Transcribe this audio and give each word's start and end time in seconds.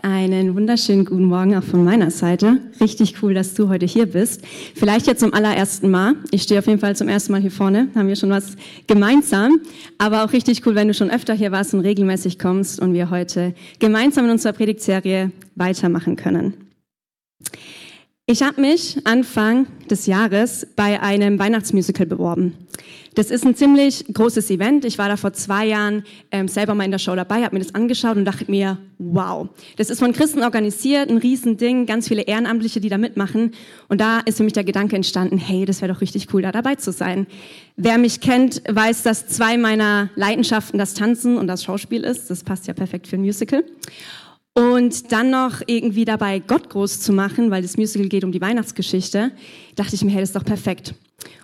Einen 0.00 0.54
wunderschönen 0.54 1.04
guten 1.04 1.24
Morgen 1.24 1.56
auch 1.56 1.64
von 1.64 1.82
meiner 1.82 2.12
Seite. 2.12 2.60
Richtig 2.80 3.20
cool, 3.20 3.34
dass 3.34 3.54
du 3.54 3.68
heute 3.68 3.84
hier 3.84 4.06
bist. 4.06 4.46
Vielleicht 4.76 5.08
jetzt 5.08 5.18
zum 5.18 5.34
allerersten 5.34 5.90
Mal. 5.90 6.14
Ich 6.30 6.44
stehe 6.44 6.60
auf 6.60 6.68
jeden 6.68 6.78
Fall 6.78 6.94
zum 6.94 7.08
ersten 7.08 7.32
Mal 7.32 7.40
hier 7.40 7.50
vorne. 7.50 7.88
Haben 7.96 8.06
wir 8.06 8.14
schon 8.14 8.30
was 8.30 8.54
gemeinsam. 8.86 9.58
Aber 9.98 10.24
auch 10.24 10.32
richtig 10.32 10.64
cool, 10.64 10.76
wenn 10.76 10.86
du 10.86 10.94
schon 10.94 11.10
öfter 11.10 11.34
hier 11.34 11.50
warst 11.50 11.74
und 11.74 11.80
regelmäßig 11.80 12.38
kommst 12.38 12.78
und 12.78 12.92
wir 12.92 13.10
heute 13.10 13.54
gemeinsam 13.80 14.26
in 14.26 14.30
unserer 14.30 14.52
Predigtserie 14.52 15.32
weitermachen 15.56 16.14
können. 16.14 16.54
Ich 18.30 18.42
habe 18.42 18.60
mich 18.60 18.98
Anfang 19.04 19.66
des 19.88 20.04
Jahres 20.04 20.66
bei 20.76 21.00
einem 21.00 21.38
Weihnachtsmusical 21.38 22.04
beworben. 22.04 22.52
Das 23.14 23.30
ist 23.30 23.46
ein 23.46 23.56
ziemlich 23.56 24.04
großes 24.12 24.50
Event. 24.50 24.84
Ich 24.84 24.98
war 24.98 25.08
da 25.08 25.16
vor 25.16 25.32
zwei 25.32 25.64
Jahren 25.64 26.04
ähm, 26.30 26.46
selber 26.46 26.74
mal 26.74 26.84
in 26.84 26.90
der 26.90 26.98
Show 26.98 27.16
dabei, 27.16 27.42
habe 27.42 27.56
mir 27.56 27.64
das 27.64 27.74
angeschaut 27.74 28.18
und 28.18 28.26
dachte 28.26 28.44
mir, 28.50 28.76
wow, 28.98 29.48
das 29.78 29.88
ist 29.88 30.00
von 30.00 30.12
Christen 30.12 30.42
organisiert, 30.42 31.08
ein 31.08 31.16
Riesending, 31.16 31.86
ganz 31.86 32.06
viele 32.06 32.20
Ehrenamtliche, 32.20 32.82
die 32.82 32.90
da 32.90 32.98
mitmachen. 32.98 33.52
Und 33.88 34.02
da 34.02 34.20
ist 34.20 34.36
für 34.36 34.44
mich 34.44 34.52
der 34.52 34.64
Gedanke 34.64 34.94
entstanden, 34.94 35.38
hey, 35.38 35.64
das 35.64 35.80
wäre 35.80 35.94
doch 35.94 36.02
richtig 36.02 36.28
cool, 36.34 36.42
da 36.42 36.52
dabei 36.52 36.74
zu 36.74 36.92
sein. 36.92 37.26
Wer 37.76 37.96
mich 37.96 38.20
kennt, 38.20 38.62
weiß, 38.68 39.04
dass 39.04 39.26
zwei 39.26 39.56
meiner 39.56 40.10
Leidenschaften 40.16 40.78
das 40.78 40.92
Tanzen 40.92 41.38
und 41.38 41.46
das 41.46 41.64
Schauspiel 41.64 42.04
ist. 42.04 42.28
Das 42.28 42.44
passt 42.44 42.66
ja 42.66 42.74
perfekt 42.74 43.06
für 43.06 43.16
ein 43.16 43.22
Musical. 43.22 43.64
Und 44.54 45.12
dann 45.12 45.30
noch 45.30 45.62
irgendwie 45.66 46.04
dabei 46.04 46.40
Gott 46.40 46.68
groß 46.70 47.00
zu 47.00 47.12
machen, 47.12 47.50
weil 47.50 47.62
das 47.62 47.76
Musical 47.76 48.08
geht 48.08 48.24
um 48.24 48.32
die 48.32 48.40
Weihnachtsgeschichte, 48.40 49.30
dachte 49.76 49.94
ich 49.94 50.04
mir, 50.04 50.10
hey, 50.10 50.20
das 50.20 50.30
ist 50.30 50.36
doch 50.36 50.44
perfekt. 50.44 50.94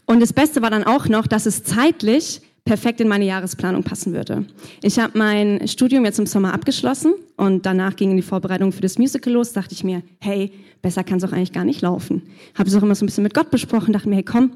Und 0.07 0.21
das 0.21 0.33
Beste 0.33 0.63
war 0.63 0.71
dann 0.71 0.85
auch 0.85 1.09
noch, 1.09 1.27
dass 1.27 1.47
es 1.47 1.63
zeitlich 1.63 2.41
perfekt 2.65 3.01
in 3.01 3.09
meine 3.09 3.27
Jahresplanung 3.27 3.83
passen 3.83 4.15
würde. 4.15 4.47
Ich 4.83 4.99
habe 4.99 5.17
mein 5.19 5.69
Studium 5.69 6.05
jetzt 6.05 6.19
im 6.19 6.27
Sommer 6.27 6.55
abgeschlossen 6.55 7.15
und 7.37 7.67
danach 7.67 7.95
ging 7.95 8.11
in 8.11 8.17
die 8.17 8.23
Vorbereitung 8.23 8.73
für 8.73 8.81
das 8.81 8.99
Musical 8.99 9.33
los. 9.33 9.53
Dachte 9.53 9.75
ich 9.75 9.85
mir, 9.85 10.03
hey, 10.21 10.51
besser 10.81 11.05
kann 11.05 11.19
es 11.19 11.25
auch 11.25 11.33
eigentlich 11.33 11.53
gar 11.53 11.65
nicht 11.65 11.83
laufen. 11.83 12.23
Habe 12.55 12.69
es 12.69 12.75
auch 12.75 12.83
immer 12.83 12.95
so 12.95 13.05
ein 13.05 13.07
bisschen 13.07 13.25
mit 13.25 13.35
Gott 13.35 13.51
besprochen, 13.51 13.93
dachte 13.93 14.09
mir, 14.09 14.17
hey, 14.17 14.25
komm, 14.25 14.53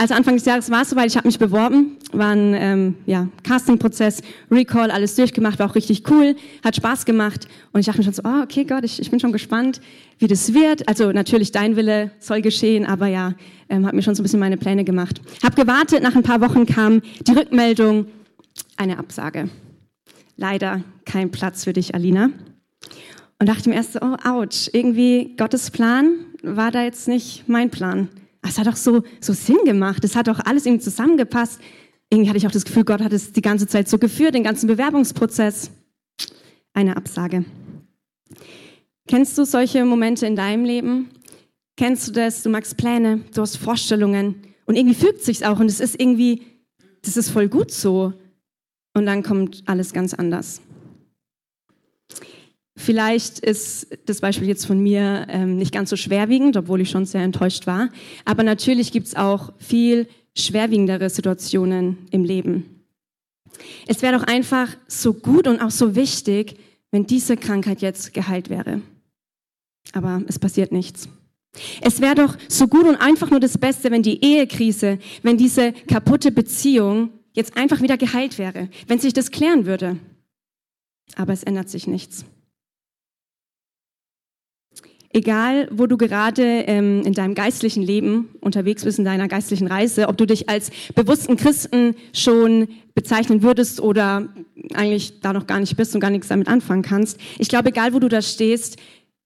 also 0.00 0.14
Anfang 0.14 0.34
des 0.34 0.46
Jahres 0.46 0.70
war 0.70 0.80
es 0.80 0.88
soweit, 0.88 1.08
ich 1.08 1.16
habe 1.18 1.28
mich 1.28 1.38
beworben, 1.38 1.98
war 2.12 2.30
ein 2.30 2.54
ähm, 2.54 2.94
ja, 3.04 3.28
Castingprozess, 3.42 4.22
Recall, 4.50 4.90
alles 4.90 5.14
durchgemacht, 5.14 5.58
war 5.58 5.68
auch 5.68 5.74
richtig 5.74 6.10
cool, 6.10 6.36
hat 6.64 6.74
Spaß 6.74 7.04
gemacht 7.04 7.46
und 7.72 7.80
ich 7.80 7.86
dachte 7.86 7.98
mir 7.98 8.04
schon 8.04 8.14
so, 8.14 8.22
oh, 8.24 8.42
okay 8.42 8.64
Gott, 8.64 8.82
ich, 8.82 8.98
ich 8.98 9.10
bin 9.10 9.20
schon 9.20 9.30
gespannt, 9.30 9.82
wie 10.18 10.26
das 10.26 10.54
wird. 10.54 10.88
Also 10.88 11.12
natürlich 11.12 11.52
dein 11.52 11.76
Wille 11.76 12.12
soll 12.18 12.40
geschehen, 12.40 12.86
aber 12.86 13.08
ja, 13.08 13.34
ähm, 13.68 13.84
habe 13.84 13.94
mir 13.94 14.02
schon 14.02 14.14
so 14.14 14.22
ein 14.22 14.24
bisschen 14.24 14.40
meine 14.40 14.56
Pläne 14.56 14.84
gemacht. 14.84 15.20
Hab 15.42 15.54
gewartet, 15.54 16.02
nach 16.02 16.16
ein 16.16 16.22
paar 16.22 16.40
Wochen 16.40 16.64
kam 16.64 17.02
die 17.26 17.32
Rückmeldung, 17.32 18.06
eine 18.78 18.98
Absage. 18.98 19.50
Leider 20.38 20.82
kein 21.04 21.30
Platz 21.30 21.64
für 21.64 21.74
dich, 21.74 21.94
Alina. 21.94 22.30
Und 23.38 23.48
dachte 23.50 23.68
mir 23.68 23.74
erst 23.74 23.92
so, 23.92 24.00
oh, 24.00 24.16
ouch, 24.26 24.70
irgendwie 24.72 25.34
Gottes 25.36 25.70
Plan 25.70 26.14
war 26.42 26.70
da 26.70 26.84
jetzt 26.84 27.06
nicht 27.06 27.44
mein 27.48 27.68
Plan. 27.68 28.08
Es 28.42 28.58
hat 28.58 28.66
doch 28.66 28.76
so, 28.76 29.02
so 29.20 29.32
Sinn 29.32 29.58
gemacht. 29.64 30.04
Es 30.04 30.16
hat 30.16 30.28
doch 30.28 30.40
alles 30.40 30.66
irgendwie 30.66 30.84
zusammengepasst. 30.84 31.60
Irgendwie 32.10 32.28
hatte 32.28 32.38
ich 32.38 32.46
auch 32.46 32.52
das 32.52 32.64
Gefühl, 32.64 32.84
Gott 32.84 33.00
hat 33.00 33.12
es 33.12 33.32
die 33.32 33.42
ganze 33.42 33.66
Zeit 33.66 33.88
so 33.88 33.98
geführt, 33.98 34.34
den 34.34 34.42
ganzen 34.42 34.66
Bewerbungsprozess. 34.66 35.70
Eine 36.72 36.96
Absage. 36.96 37.44
Kennst 39.06 39.36
du 39.38 39.44
solche 39.44 39.84
Momente 39.84 40.26
in 40.26 40.36
deinem 40.36 40.64
Leben? 40.64 41.10
Kennst 41.76 42.08
du 42.08 42.12
das? 42.12 42.42
Du 42.42 42.50
magst 42.50 42.76
Pläne, 42.76 43.20
du 43.34 43.42
hast 43.42 43.56
Vorstellungen 43.56 44.36
und 44.66 44.76
irgendwie 44.76 44.94
fügt 44.94 45.22
sich's 45.22 45.42
auch 45.42 45.58
und 45.58 45.66
es 45.66 45.80
ist 45.80 46.00
irgendwie, 46.00 46.42
das 47.02 47.16
ist 47.16 47.30
voll 47.30 47.48
gut 47.48 47.70
so. 47.70 48.12
Und 48.94 49.06
dann 49.06 49.22
kommt 49.22 49.62
alles 49.66 49.92
ganz 49.92 50.14
anders. 50.14 50.60
Vielleicht 52.80 53.40
ist 53.40 53.88
das 54.06 54.22
Beispiel 54.22 54.48
jetzt 54.48 54.64
von 54.64 54.80
mir 54.80 55.26
ähm, 55.28 55.56
nicht 55.56 55.70
ganz 55.70 55.90
so 55.90 55.96
schwerwiegend, 55.96 56.56
obwohl 56.56 56.80
ich 56.80 56.88
schon 56.88 57.04
sehr 57.04 57.20
enttäuscht 57.20 57.66
war. 57.66 57.90
Aber 58.24 58.42
natürlich 58.42 58.90
gibt 58.90 59.06
es 59.06 59.14
auch 59.14 59.52
viel 59.58 60.08
schwerwiegendere 60.34 61.10
Situationen 61.10 61.98
im 62.10 62.24
Leben. 62.24 62.86
Es 63.86 64.00
wäre 64.00 64.18
doch 64.18 64.22
einfach 64.22 64.68
so 64.86 65.12
gut 65.12 65.46
und 65.46 65.60
auch 65.60 65.70
so 65.70 65.94
wichtig, 65.94 66.56
wenn 66.90 67.06
diese 67.06 67.36
Krankheit 67.36 67.82
jetzt 67.82 68.14
geheilt 68.14 68.48
wäre. 68.48 68.80
Aber 69.92 70.22
es 70.26 70.38
passiert 70.38 70.72
nichts. 70.72 71.06
Es 71.82 72.00
wäre 72.00 72.14
doch 72.14 72.38
so 72.48 72.66
gut 72.66 72.86
und 72.86 72.96
einfach 72.96 73.30
nur 73.30 73.40
das 73.40 73.58
Beste, 73.58 73.90
wenn 73.90 74.02
die 74.02 74.24
Ehekrise, 74.24 74.98
wenn 75.22 75.36
diese 75.36 75.74
kaputte 75.86 76.32
Beziehung 76.32 77.10
jetzt 77.34 77.58
einfach 77.58 77.82
wieder 77.82 77.98
geheilt 77.98 78.38
wäre, 78.38 78.70
wenn 78.86 79.00
sich 79.00 79.12
das 79.12 79.30
klären 79.30 79.66
würde. 79.66 79.98
Aber 81.16 81.34
es 81.34 81.42
ändert 81.42 81.68
sich 81.68 81.86
nichts. 81.86 82.24
Egal, 85.12 85.68
wo 85.72 85.88
du 85.88 85.96
gerade 85.96 86.42
ähm, 86.42 87.02
in 87.04 87.14
deinem 87.14 87.34
geistlichen 87.34 87.82
Leben 87.82 88.28
unterwegs 88.40 88.84
bist, 88.84 89.00
in 89.00 89.04
deiner 89.04 89.26
geistlichen 89.26 89.66
Reise, 89.66 90.06
ob 90.06 90.16
du 90.16 90.24
dich 90.24 90.48
als 90.48 90.70
bewussten 90.94 91.36
Christen 91.36 91.96
schon 92.14 92.68
bezeichnen 92.94 93.42
würdest 93.42 93.80
oder 93.80 94.28
eigentlich 94.72 95.20
da 95.20 95.32
noch 95.32 95.48
gar 95.48 95.58
nicht 95.58 95.76
bist 95.76 95.96
und 95.96 96.00
gar 96.00 96.10
nichts 96.10 96.28
damit 96.28 96.46
anfangen 96.46 96.82
kannst. 96.82 97.18
Ich 97.38 97.48
glaube, 97.48 97.70
egal, 97.70 97.92
wo 97.92 97.98
du 97.98 98.08
da 98.08 98.22
stehst, 98.22 98.76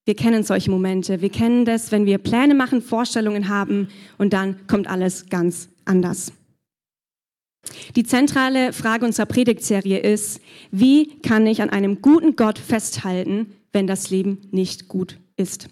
wir 0.06 0.16
kennen 0.16 0.42
solche 0.42 0.70
Momente. 0.70 1.20
Wir 1.20 1.30
kennen 1.30 1.66
das, 1.66 1.92
wenn 1.92 2.06
wir 2.06 2.16
Pläne 2.16 2.54
machen, 2.54 2.80
Vorstellungen 2.80 3.50
haben 3.50 3.88
und 4.16 4.32
dann 4.32 4.66
kommt 4.66 4.86
alles 4.86 5.28
ganz 5.28 5.68
anders. 5.84 6.32
Die 7.94 8.04
zentrale 8.04 8.72
Frage 8.72 9.04
unserer 9.04 9.26
Predigtserie 9.26 9.98
ist, 9.98 10.40
wie 10.70 11.18
kann 11.20 11.46
ich 11.46 11.60
an 11.60 11.68
einem 11.70 12.00
guten 12.00 12.36
Gott 12.36 12.58
festhalten, 12.58 13.52
wenn 13.72 13.86
das 13.86 14.08
Leben 14.08 14.48
nicht 14.50 14.88
gut 14.88 15.18
ist? 15.36 15.68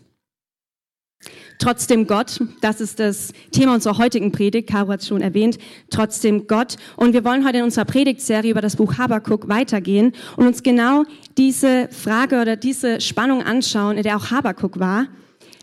Trotzdem 1.58 2.08
Gott, 2.08 2.40
das 2.60 2.80
ist 2.80 2.98
das 2.98 3.32
Thema 3.52 3.74
unserer 3.74 3.98
heutigen 3.98 4.32
Predigt, 4.32 4.68
Caro 4.68 4.90
hat 4.90 5.00
es 5.00 5.06
schon 5.06 5.20
erwähnt, 5.20 5.58
trotzdem 5.90 6.48
Gott. 6.48 6.76
Und 6.96 7.12
wir 7.12 7.24
wollen 7.24 7.46
heute 7.46 7.58
in 7.58 7.64
unserer 7.64 7.84
Predigtserie 7.84 8.50
über 8.50 8.60
das 8.60 8.76
Buch 8.76 8.98
Habakuk 8.98 9.48
weitergehen 9.48 10.12
und 10.36 10.46
uns 10.46 10.64
genau 10.64 11.04
diese 11.38 11.88
Frage 11.88 12.40
oder 12.40 12.56
diese 12.56 13.00
Spannung 13.00 13.42
anschauen, 13.42 13.96
in 13.96 14.02
der 14.02 14.16
auch 14.16 14.32
Habakuk 14.32 14.80
war. 14.80 15.06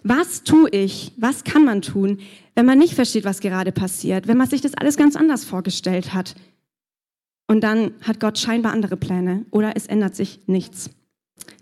Was 0.04 0.44
tue 0.44 0.70
ich? 0.70 1.12
Was 1.18 1.44
kann 1.44 1.66
man 1.66 1.82
tun, 1.82 2.20
wenn 2.56 2.66
man 2.66 2.78
nicht 2.80 2.94
versteht, 2.94 3.26
was 3.26 3.42
gerade 3.42 3.74
passiert, 3.74 4.28
wenn 4.28 4.38
man 4.38 4.48
sich 4.48 4.62
das 4.62 4.76
alles 4.76 4.96
ganz 4.96 5.18
anders 5.18 5.44
vorgestellt 5.44 6.14
hat? 6.14 6.36
Und 7.48 7.62
dann 7.62 7.92
hat 8.04 8.22
Gott 8.22 8.38
scheinbar 8.38 8.72
andere 8.72 8.96
Pläne 8.96 9.46
oder 9.52 9.74
es 9.76 9.88
ändert 9.88 10.16
sich 10.16 10.40
nichts. 10.48 10.92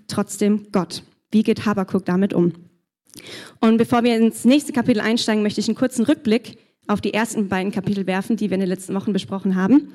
Trotzdem 0.07 0.67
Gott. 0.71 1.01
Wie 1.31 1.43
geht 1.43 1.65
Habakuk 1.65 2.05
damit 2.05 2.33
um? 2.33 2.53
Und 3.59 3.77
bevor 3.77 4.03
wir 4.03 4.15
ins 4.15 4.45
nächste 4.45 4.73
Kapitel 4.73 5.01
einsteigen, 5.01 5.43
möchte 5.43 5.59
ich 5.59 5.67
einen 5.67 5.77
kurzen 5.77 6.05
Rückblick 6.05 6.57
auf 6.87 7.01
die 7.01 7.13
ersten 7.13 7.49
beiden 7.49 7.71
Kapitel 7.71 8.07
werfen, 8.07 8.37
die 8.37 8.49
wir 8.49 8.55
in 8.55 8.61
den 8.61 8.69
letzten 8.69 8.93
Wochen 8.95 9.11
besprochen 9.11 9.55
haben. 9.55 9.93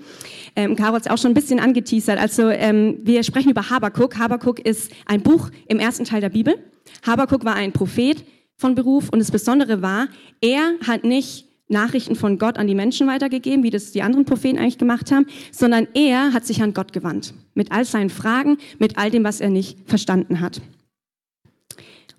Ähm, 0.54 0.76
Caro 0.76 0.94
hat 0.94 1.06
es 1.06 1.10
auch 1.10 1.16
schon 1.16 1.31
ein 1.31 1.34
bisschen 1.34 1.59
angeteasert. 1.59 2.19
Also 2.19 2.50
ähm, 2.50 2.98
wir 3.03 3.22
sprechen 3.22 3.50
über 3.50 3.70
Habakuk. 3.70 4.19
Habakuk 4.19 4.60
ist 4.60 4.93
ein 5.06 5.22
Buch 5.22 5.50
im 5.69 5.78
ersten 5.78 6.04
Teil 6.04 6.20
der 6.20 6.28
Bibel. 6.28 6.59
Habakuk 7.06 7.44
war 7.44 7.55
ein 7.55 7.73
Prophet 7.73 8.25
von 8.56 8.75
Beruf 8.75 9.08
und 9.08 9.19
das 9.19 9.31
Besondere 9.31 9.82
war, 9.82 10.08
er 10.40 10.75
hat 10.87 11.05
nicht 11.05 11.49
Nachrichten 11.69 12.17
von 12.17 12.38
Gott 12.38 12.58
an 12.58 12.67
die 12.67 12.75
Menschen 12.75 13.06
weitergegeben, 13.06 13.62
wie 13.64 13.70
das 13.70 13.93
die 13.93 14.02
anderen 14.02 14.26
Propheten 14.26 14.58
eigentlich 14.58 14.79
gemacht 14.79 15.11
haben, 15.11 15.26
sondern 15.50 15.88
er 15.94 16.34
hat 16.34 16.44
sich 16.44 16.62
an 16.62 16.75
Gott 16.75 16.93
gewandt. 16.93 17.32
Mit 17.55 17.73
all 17.73 17.87
seinen 17.87 18.11
Fragen, 18.11 18.58
mit 18.79 18.99
all 18.99 19.11
dem, 19.11 19.25
was 19.25 19.40
er 19.40 19.49
nicht 19.49 19.79
verstanden 19.87 20.40
hat. 20.40 20.61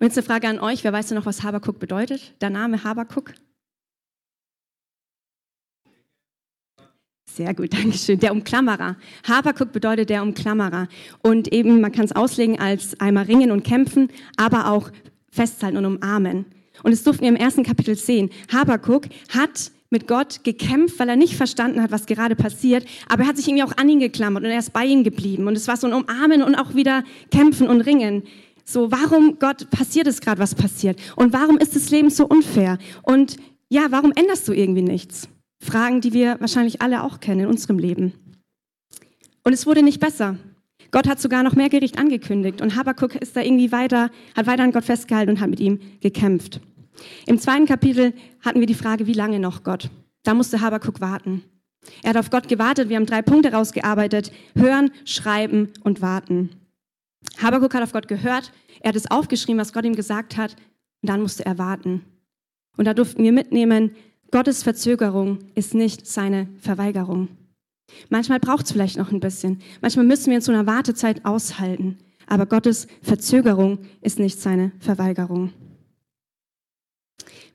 Und 0.03 0.07
jetzt 0.07 0.17
eine 0.17 0.27
Frage 0.27 0.49
an 0.49 0.59
euch. 0.59 0.83
Wer 0.83 0.91
weiß 0.91 1.07
denn 1.07 1.17
noch, 1.17 1.25
was 1.25 1.43
Habakuk 1.43 1.79
bedeutet? 1.79 2.33
Der 2.41 2.49
Name 2.49 2.83
Habakuk? 2.83 3.33
Sehr 7.31 7.53
gut, 7.53 7.71
danke 7.73 7.97
schön. 7.97 8.19
Der 8.19 8.33
Umklammerer. 8.33 8.97
Habakuk 9.25 9.71
bedeutet 9.71 10.09
der 10.09 10.21
Umklammerer. 10.21 10.89
Und 11.21 11.53
eben, 11.53 11.79
man 11.79 11.93
kann 11.93 12.03
es 12.03 12.11
auslegen 12.11 12.59
als 12.59 12.99
einmal 12.99 13.23
ringen 13.23 13.49
und 13.49 13.63
kämpfen, 13.63 14.09
aber 14.35 14.69
auch 14.73 14.91
festhalten 15.31 15.77
und 15.77 15.85
umarmen. 15.85 16.47
Und 16.83 16.91
das 16.91 17.03
durften 17.03 17.21
wir 17.21 17.29
im 17.29 17.37
ersten 17.37 17.63
Kapitel 17.63 17.95
sehen. 17.95 18.29
Habakuk 18.51 19.05
hat 19.29 19.71
mit 19.89 20.09
Gott 20.09 20.43
gekämpft, 20.43 20.99
weil 20.99 21.07
er 21.07 21.15
nicht 21.15 21.37
verstanden 21.37 21.81
hat, 21.81 21.91
was 21.91 22.07
gerade 22.07 22.35
passiert, 22.35 22.85
aber 23.07 23.23
er 23.23 23.29
hat 23.29 23.37
sich 23.37 23.47
irgendwie 23.47 23.63
auch 23.63 23.77
an 23.77 23.87
ihn 23.87 24.01
geklammert 24.01 24.43
und 24.43 24.49
er 24.49 24.59
ist 24.59 24.73
bei 24.73 24.83
ihm 24.83 25.05
geblieben. 25.05 25.47
Und 25.47 25.55
es 25.55 25.69
war 25.69 25.77
so 25.77 25.87
ein 25.87 25.93
Umarmen 25.93 26.43
und 26.43 26.55
auch 26.55 26.75
wieder 26.75 27.05
kämpfen 27.31 27.69
und 27.69 27.79
ringen. 27.79 28.23
So, 28.63 28.91
warum, 28.91 29.39
Gott, 29.39 29.69
passiert 29.69 30.07
es 30.07 30.21
gerade, 30.21 30.39
was 30.39 30.55
passiert? 30.55 30.99
Und 31.15 31.33
warum 31.33 31.57
ist 31.57 31.75
das 31.75 31.89
Leben 31.89 32.09
so 32.09 32.25
unfair? 32.25 32.77
Und 33.01 33.37
ja, 33.69 33.87
warum 33.89 34.13
änderst 34.15 34.47
du 34.47 34.53
irgendwie 34.53 34.81
nichts? 34.81 35.27
Fragen, 35.59 36.01
die 36.01 36.13
wir 36.13 36.39
wahrscheinlich 36.39 36.81
alle 36.81 37.03
auch 37.03 37.19
kennen 37.19 37.41
in 37.41 37.47
unserem 37.47 37.79
Leben. 37.79 38.13
Und 39.43 39.53
es 39.53 39.65
wurde 39.65 39.83
nicht 39.83 39.99
besser. 39.99 40.37
Gott 40.91 41.07
hat 41.07 41.19
sogar 41.19 41.43
noch 41.43 41.55
mehr 41.55 41.69
Gericht 41.69 41.97
angekündigt 41.97 42.61
und 42.61 42.75
Habakkuk 42.75 43.15
ist 43.15 43.35
da 43.35 43.41
irgendwie 43.41 43.71
weiter, 43.71 44.11
hat 44.35 44.45
weiter 44.45 44.63
an 44.63 44.71
Gott 44.71 44.85
festgehalten 44.85 45.31
und 45.31 45.39
hat 45.39 45.49
mit 45.49 45.59
ihm 45.59 45.79
gekämpft. 46.01 46.61
Im 47.25 47.39
zweiten 47.39 47.65
Kapitel 47.65 48.13
hatten 48.41 48.59
wir 48.59 48.67
die 48.67 48.75
Frage, 48.75 49.07
wie 49.07 49.13
lange 49.13 49.39
noch 49.39 49.63
Gott? 49.63 49.89
Da 50.23 50.33
musste 50.33 50.61
Habakkuk 50.61 51.01
warten. 51.01 51.43
Er 52.01 52.11
hat 52.11 52.17
auf 52.17 52.29
Gott 52.29 52.47
gewartet. 52.47 52.89
Wir 52.89 52.95
haben 52.97 53.05
drei 53.05 53.21
Punkte 53.21 53.51
rausgearbeitet. 53.51 54.31
Hören, 54.55 54.91
schreiben 55.03 55.69
und 55.83 56.01
warten. 56.01 56.51
Habakkuk 57.41 57.73
hat 57.73 57.83
auf 57.83 57.91
Gott 57.91 58.07
gehört. 58.07 58.51
Er 58.81 58.89
hat 58.89 58.95
es 58.95 59.09
aufgeschrieben, 59.09 59.59
was 59.59 59.73
Gott 59.73 59.85
ihm 59.85 59.95
gesagt 59.95 60.37
hat. 60.37 60.55
Und 61.01 61.09
dann 61.09 61.21
musste 61.21 61.45
er 61.45 61.57
warten. 61.57 62.03
Und 62.77 62.85
da 62.85 62.93
durften 62.93 63.23
wir 63.23 63.31
mitnehmen, 63.31 63.95
Gottes 64.31 64.63
Verzögerung 64.63 65.39
ist 65.53 65.73
nicht 65.73 66.07
seine 66.07 66.47
Verweigerung. 66.59 67.27
Manchmal 68.09 68.39
braucht 68.39 68.65
es 68.65 68.71
vielleicht 68.71 68.97
noch 68.97 69.11
ein 69.11 69.19
bisschen. 69.19 69.61
Manchmal 69.81 70.05
müssen 70.05 70.27
wir 70.27 70.37
in 70.37 70.41
so 70.41 70.51
einer 70.51 70.65
Wartezeit 70.65 71.25
aushalten. 71.25 71.99
Aber 72.25 72.45
Gottes 72.45 72.87
Verzögerung 73.01 73.79
ist 74.01 74.19
nicht 74.19 74.39
seine 74.39 74.71
Verweigerung. 74.79 75.51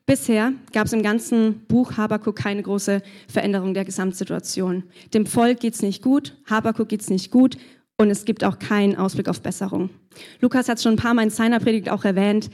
Bisher 0.07 0.53
gab 0.73 0.87
es 0.87 0.93
im 0.95 1.03
ganzen 1.03 1.67
Buch 1.67 1.97
Habakuk 1.97 2.37
keine 2.37 2.63
große 2.63 3.03
Veränderung 3.29 3.75
der 3.75 3.85
Gesamtsituation. 3.85 4.85
Dem 5.13 5.27
Volk 5.27 5.61
geht 5.61 5.75
es 5.75 5.83
nicht 5.83 6.03
gut, 6.03 6.35
Habakuk 6.47 6.89
geht 6.89 7.03
es 7.03 7.11
nicht 7.11 7.31
gut 7.31 7.59
und 8.01 8.11
es 8.11 8.25
gibt 8.25 8.45
auch 8.45 8.59
keinen 8.59 8.97
Ausblick 8.97 9.29
auf 9.29 9.43
Besserung. 9.43 9.91
Lukas 10.41 10.69
hat 10.69 10.79
es 10.79 10.85
schon 10.85 10.95
ein 10.95 10.99
paar 10.99 11.15
Mal 11.15 11.25
in 11.25 11.31
seiner 11.31 11.59
Predigt 11.59 11.91
auch 11.91 12.05
erwähnt. 12.05 12.49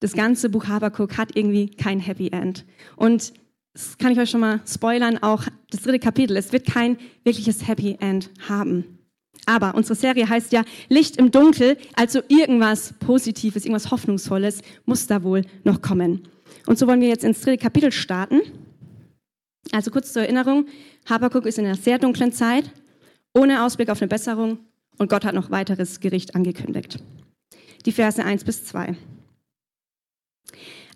Das 0.00 0.12
ganze 0.12 0.50
Buch 0.50 0.66
Habakuk 0.66 1.16
hat 1.16 1.36
irgendwie 1.36 1.70
kein 1.70 2.00
Happy 2.00 2.28
End. 2.28 2.64
Und 2.96 3.32
das 3.72 3.96
kann 3.96 4.12
ich 4.12 4.18
euch 4.18 4.30
schon 4.30 4.40
mal 4.40 4.60
spoilern, 4.66 5.18
auch 5.18 5.44
das 5.70 5.82
dritte 5.82 6.00
Kapitel, 6.00 6.36
es 6.36 6.52
wird 6.52 6.66
kein 6.66 6.98
wirkliches 7.22 7.66
Happy 7.66 7.96
End 8.00 8.30
haben. 8.48 8.98
Aber 9.46 9.76
unsere 9.76 9.94
Serie 9.94 10.28
heißt 10.28 10.52
ja 10.52 10.64
Licht 10.88 11.16
im 11.16 11.30
Dunkel, 11.30 11.78
also 11.94 12.20
irgendwas 12.26 12.94
Positives, 12.98 13.64
irgendwas 13.64 13.90
Hoffnungsvolles 13.92 14.62
muss 14.84 15.06
da 15.06 15.22
wohl 15.22 15.42
noch 15.62 15.80
kommen. 15.80 16.26
Und 16.66 16.76
so 16.76 16.88
wollen 16.88 17.00
wir 17.00 17.08
jetzt 17.08 17.24
ins 17.24 17.40
dritte 17.40 17.58
Kapitel 17.58 17.92
starten. 17.92 18.40
Also 19.70 19.92
kurz 19.92 20.12
zur 20.12 20.22
Erinnerung, 20.22 20.66
Habakuk 21.08 21.46
ist 21.46 21.58
in 21.58 21.66
einer 21.66 21.76
sehr 21.76 21.98
dunklen 21.98 22.32
Zeit, 22.32 22.70
ohne 23.32 23.64
Ausblick 23.64 23.90
auf 23.90 24.02
eine 24.02 24.08
Besserung 24.08 24.58
und 24.98 25.08
Gott 25.08 25.24
hat 25.24 25.34
noch 25.34 25.50
weiteres 25.50 26.00
Gericht 26.00 26.34
angekündigt. 26.34 27.02
Die 27.86 27.92
Verse 27.92 28.22
1 28.22 28.44
bis 28.44 28.64
2. 28.64 28.96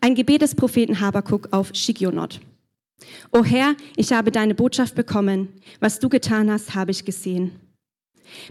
Ein 0.00 0.14
Gebet 0.14 0.43
des 0.43 0.54
Propheten 0.54 1.00
Habakuk 1.00 1.52
auf 1.52 1.70
Shigionot. 1.72 2.40
O 3.32 3.44
Herr, 3.44 3.75
ich 3.96 4.12
habe 4.12 4.31
deine 4.31 4.54
Botschaft 4.54 4.94
bekommen. 4.94 5.49
Was 5.81 5.99
du 5.99 6.08
getan 6.08 6.50
hast, 6.50 6.75
habe 6.75 6.90
ich 6.90 7.04
gesehen. 7.04 7.52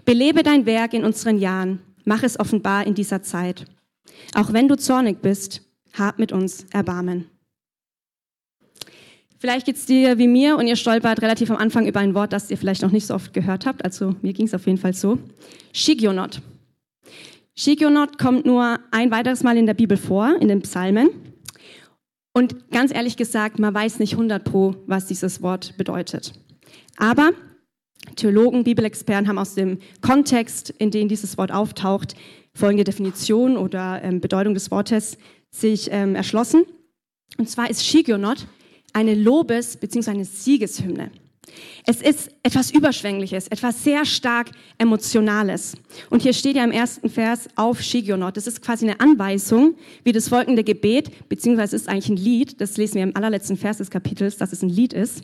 Belebe 0.06 0.44
dein 0.44 0.66
Werk 0.66 0.94
in 0.94 1.04
unseren 1.04 1.38
Jahren. 1.38 1.80
Mach 2.06 2.24
es 2.24 2.40
offenbar 2.40 2.86
in 2.86 2.96
dieser 2.96 3.22
Zeit. 3.22 3.66
Auch 4.34 4.54
wenn 4.54 4.68
du 4.68 4.76
zornig 4.76 5.22
bist, 5.22 5.62
hab 5.94 6.20
mit 6.20 6.32
uns 6.32 6.66
Erbarmen. 6.72 7.30
Vielleicht 9.42 9.66
geht 9.66 9.78
es 9.78 9.88
dir 9.88 10.20
wie 10.20 10.28
mir 10.28 10.56
und 10.56 10.68
ihr 10.68 10.76
stolpert 10.76 11.24
relativ 11.24 11.50
am 11.50 11.58
Anfang 11.58 11.88
über 11.88 12.00
ein 12.00 12.14
Wort, 12.14 12.32
das 12.32 12.52
ihr 12.52 12.58
vielleicht 12.60 12.84
noch 12.84 12.92
nicht 12.92 13.08
so 13.08 13.16
oft 13.16 13.34
gehört 13.34 13.66
habt. 13.66 13.84
Also 13.84 14.16
mir 14.22 14.34
ging 14.34 14.46
es 14.46 14.54
auf 14.54 14.68
jeden 14.68 14.78
Fall 14.78 14.94
so. 14.94 15.18
Shigionot. 15.74 16.44
Shigionot 17.56 18.20
kommt 18.20 18.46
nur 18.46 18.78
ein 18.92 19.10
weiteres 19.10 19.42
Mal 19.42 19.58
in 19.58 19.66
der 19.66 19.74
Bibel 19.74 19.98
vor, 19.98 20.36
in 20.40 20.48
den 20.48 20.62
Psalmen. 20.62 21.10
Und 22.34 22.70
ganz 22.70 22.94
ehrlich 22.94 23.18
gesagt, 23.18 23.58
man 23.58 23.74
weiß 23.74 23.98
nicht 23.98 24.14
100 24.14 24.44
pro, 24.44 24.76
was 24.86 25.08
dieses 25.08 25.42
Wort 25.42 25.76
bedeutet. 25.76 26.34
Aber 26.98 27.32
Theologen, 28.16 28.64
Bibelexperten 28.64 29.28
haben 29.28 29.40
aus 29.40 29.56
dem 29.56 29.80
Kontext, 30.02 30.70
in 30.70 30.92
dem 30.92 31.08
dieses 31.08 31.40
Wort 31.40 31.52
auftaucht, 31.52 32.14
folgende 32.54 32.84
Definition 32.84 33.58
oder 33.58 34.04
ähm, 34.04 34.22
Bedeutung 34.22 34.54
des 34.54 34.70
Wortes 34.70 35.18
sich 35.50 35.90
ähm, 35.92 36.14
erschlossen. 36.14 36.64
Und 37.40 37.50
zwar 37.50 37.72
ist 37.72 37.84
Shigionot 37.84 38.46
eine 38.94 39.16
Lobes- 39.16 39.78
bzw. 39.78 40.12
eine 40.12 40.26
Siegeshymne. 40.26 41.12
Es 41.86 42.02
ist 42.02 42.30
etwas 42.44 42.72
Überschwängliches, 42.72 43.48
etwas 43.48 43.84
sehr 43.84 44.06
stark 44.06 44.52
Emotionales. 44.78 45.76
Und 46.10 46.22
hier 46.22 46.34
steht 46.34 46.56
ja 46.56 46.64
im 46.64 46.72
ersten 46.72 47.10
Vers 47.10 47.50
auf 47.56 47.82
Shigionot. 47.82 48.38
Das 48.38 48.48
ist 48.48 48.62
quasi 48.62 48.86
eine 48.88 49.00
Anweisung, 49.00 49.76
wie 50.04 50.12
das 50.12 50.30
folgende 50.30 50.64
Gebet, 50.64 51.28
beziehungsweise 51.28 51.76
ist 51.76 51.90
eigentlich 51.90 52.10
ein 52.10 52.24
Lied, 52.24 52.62
das 52.62 52.78
lesen 52.78 52.96
wir 52.96 53.04
im 53.04 53.16
allerletzten 53.16 53.58
Vers 53.58 53.78
des 53.78 53.90
Kapitels, 53.90 54.38
dass 54.38 54.54
es 54.54 54.62
ein 54.62 54.70
Lied 54.70 54.94
ist. 54.94 55.24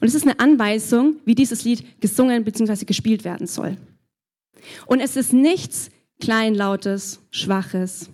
Und 0.00 0.08
es 0.08 0.14
ist 0.14 0.24
eine 0.26 0.40
Anweisung, 0.40 1.16
wie 1.24 1.34
dieses 1.34 1.64
Lied 1.64 2.00
gesungen 2.00 2.44
bzw. 2.44 2.84
gespielt 2.84 3.24
werden 3.24 3.46
soll. 3.46 3.76
Und 4.86 5.00
es 5.00 5.16
ist 5.16 5.32
nichts 5.32 5.90
Kleinlautes, 6.20 7.20
Schwaches, 7.30 8.10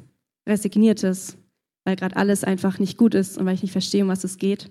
Resigniertes, 0.47 1.39
weil 1.85 1.97
gerade 1.97 2.17
alles 2.17 2.45
einfach 2.45 2.79
nicht 2.79 2.99
gut 2.99 3.15
ist 3.15 3.39
und 3.39 3.47
weil 3.47 3.55
ich 3.55 3.63
nicht 3.63 3.73
verstehe, 3.73 4.03
um 4.03 4.09
was 4.09 4.25
es 4.25 4.37
geht. 4.37 4.71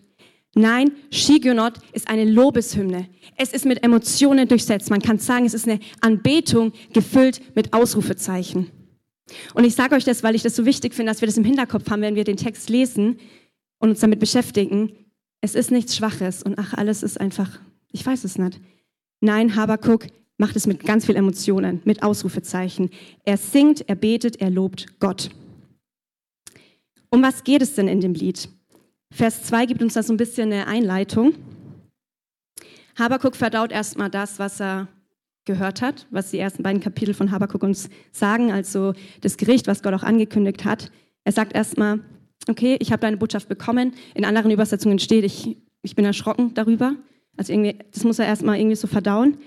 Nein, 0.56 0.92
Shigionot 1.12 1.74
ist 1.94 2.08
eine 2.08 2.26
Lobeshymne. 2.26 3.10
Es 3.38 3.54
ist 3.54 3.66
mit 3.66 3.84
Emotionen 3.84 4.48
durchsetzt. 4.48 4.92
Man 4.92 5.02
kann 5.02 5.18
sagen, 5.18 5.46
es 5.46 5.56
ist 5.56 5.68
eine 5.68 5.80
Anbetung 6.02 6.74
gefüllt 6.94 7.42
mit 7.56 7.74
Ausrufezeichen. 7.74 8.70
Und 9.56 9.64
ich 9.64 9.74
sage 9.74 9.96
euch 9.96 10.04
das, 10.04 10.22
weil 10.22 10.36
ich 10.36 10.44
das 10.44 10.56
so 10.56 10.66
wichtig 10.66 10.94
finde, 10.94 11.12
dass 11.12 11.22
wir 11.22 11.28
das 11.28 11.38
im 11.38 11.44
Hinterkopf 11.44 11.90
haben, 11.90 12.02
wenn 12.02 12.16
wir 12.16 12.24
den 12.24 12.38
Text 12.38 12.70
lesen 12.70 13.18
und 13.80 13.90
uns 13.90 14.02
damit 14.02 14.20
beschäftigen. 14.20 14.92
Es 15.42 15.56
ist 15.56 15.72
nichts 15.72 15.96
Schwaches 15.96 16.44
und 16.44 16.60
ach, 16.60 16.74
alles 16.74 17.02
ist 17.02 17.20
einfach, 17.20 17.60
ich 17.92 18.06
weiß 18.06 18.24
es 18.24 18.38
nicht. 18.38 18.60
Nein, 19.22 19.56
Habakuk 19.56 20.08
macht 20.38 20.56
es 20.56 20.68
mit 20.68 20.84
ganz 20.84 21.06
viel 21.06 21.16
Emotionen, 21.16 21.82
mit 21.84 22.04
Ausrufezeichen. 22.04 22.90
Er 23.24 23.38
singt, 23.38 23.88
er 23.90 23.96
betet, 23.96 24.40
er 24.40 24.50
lobt 24.50 25.00
Gott. 25.00 25.30
Um 27.10 27.22
was 27.24 27.44
geht 27.44 27.62
es 27.62 27.76
denn 27.76 27.88
in 27.88 28.02
dem 28.02 28.14
Lied? 28.14 28.50
Vers 29.14 29.44
2 29.44 29.68
gibt 29.68 29.84
uns 29.84 29.94
da 29.94 30.02
so 30.02 30.12
ein 30.12 30.18
bisschen 30.18 30.52
eine 30.52 30.66
Einleitung. 30.66 31.36
Habakuk 32.98 33.36
verdaut 33.36 33.72
erstmal 33.72 34.10
das, 34.10 34.40
was 34.40 34.60
er 34.60 34.88
gehört 35.46 35.84
hat, 35.84 36.08
was 36.10 36.32
die 36.32 36.40
ersten 36.40 36.64
beiden 36.64 36.82
Kapitel 36.82 37.14
von 37.14 37.30
Habakuk 37.30 37.62
uns 37.62 37.90
sagen, 38.12 38.52
also 38.52 38.94
das 39.22 39.38
Gericht, 39.38 39.68
was 39.68 39.84
Gott 39.84 39.94
auch 39.94 40.02
angekündigt 40.02 40.66
hat. 40.66 40.92
Er 41.26 41.32
sagt 41.32 41.54
erstmal, 41.54 42.00
okay, 42.50 42.76
ich 42.80 42.92
habe 42.92 43.02
deine 43.02 43.18
Botschaft 43.18 43.48
bekommen. 43.48 43.94
In 44.16 44.26
anderen 44.26 44.50
Übersetzungen 44.50 44.98
steht, 44.98 45.26
ich, 45.26 45.58
ich 45.84 45.96
bin 45.96 46.06
erschrocken 46.06 46.56
darüber. 46.56 46.96
Also 47.38 47.54
irgendwie, 47.54 47.78
das 47.92 48.04
muss 48.04 48.18
er 48.18 48.26
erstmal 48.26 48.58
irgendwie 48.58 48.76
so 48.76 48.88
verdauen. 48.88 49.38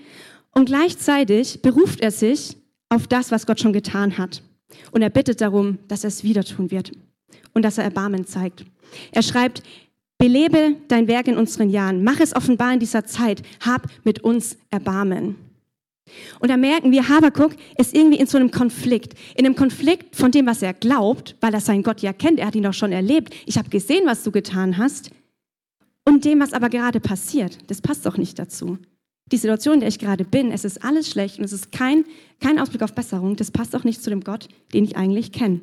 Und 0.51 0.67
gleichzeitig 0.67 1.61
beruft 1.61 1.99
er 1.99 2.11
sich 2.11 2.55
auf 2.87 3.07
das, 3.07 3.31
was 3.31 3.45
Gott 3.45 3.59
schon 3.59 3.73
getan 3.73 4.17
hat. 4.17 4.43
Und 4.91 5.01
er 5.01 5.09
bittet 5.09 5.41
darum, 5.41 5.79
dass 5.89 6.05
er 6.05 6.07
es 6.07 6.23
wieder 6.23 6.45
tun 6.45 6.71
wird 6.71 6.93
und 7.53 7.63
dass 7.63 7.77
er 7.77 7.83
Erbarmen 7.83 8.25
zeigt. 8.25 8.63
Er 9.11 9.23
schreibt, 9.23 9.63
belebe 10.17 10.75
dein 10.87 11.07
Werk 11.07 11.27
in 11.27 11.37
unseren 11.37 11.69
Jahren, 11.69 12.03
mach 12.03 12.19
es 12.19 12.35
offenbar 12.35 12.73
in 12.73 12.79
dieser 12.79 13.05
Zeit, 13.05 13.43
hab 13.61 13.87
mit 14.03 14.23
uns 14.23 14.57
Erbarmen. 14.69 15.35
Und 16.39 16.49
da 16.49 16.57
merken 16.57 16.91
wir, 16.91 17.09
Habakuk 17.09 17.53
ist 17.77 17.93
irgendwie 17.93 18.17
in 18.17 18.27
so 18.27 18.37
einem 18.37 18.51
Konflikt. 18.51 19.13
In 19.35 19.45
einem 19.45 19.55
Konflikt 19.55 20.15
von 20.15 20.31
dem, 20.31 20.45
was 20.45 20.61
er 20.61 20.73
glaubt, 20.73 21.35
weil 21.41 21.53
er 21.53 21.59
seinen 21.59 21.83
Gott 21.83 22.01
ja 22.01 22.13
kennt, 22.13 22.39
er 22.39 22.47
hat 22.47 22.55
ihn 22.55 22.63
doch 22.63 22.73
schon 22.73 22.91
erlebt. 22.91 23.35
Ich 23.45 23.57
habe 23.57 23.69
gesehen, 23.69 24.05
was 24.05 24.23
du 24.23 24.31
getan 24.31 24.77
hast. 24.77 25.11
Und 26.05 26.23
dem, 26.23 26.39
was 26.39 26.53
aber 26.53 26.69
gerade 26.69 27.01
passiert, 27.01 27.57
das 27.67 27.81
passt 27.81 28.05
doch 28.05 28.17
nicht 28.17 28.39
dazu. 28.39 28.77
Die 29.31 29.37
Situation, 29.37 29.75
in 29.75 29.79
der 29.81 29.89
ich 29.89 29.99
gerade 29.99 30.23
bin, 30.23 30.53
es 30.53 30.63
ist 30.63 30.83
alles 30.83 31.09
schlecht 31.09 31.37
und 31.37 31.43
es 31.43 31.51
ist 31.51 31.73
kein, 31.73 32.05
kein 32.39 32.59
Ausblick 32.59 32.81
auf 32.81 32.93
Besserung, 32.93 33.35
das 33.35 33.51
passt 33.51 33.75
auch 33.75 33.83
nicht 33.83 34.01
zu 34.01 34.09
dem 34.09 34.21
Gott, 34.21 34.47
den 34.73 34.85
ich 34.85 34.95
eigentlich 34.95 35.33
kenne. 35.33 35.59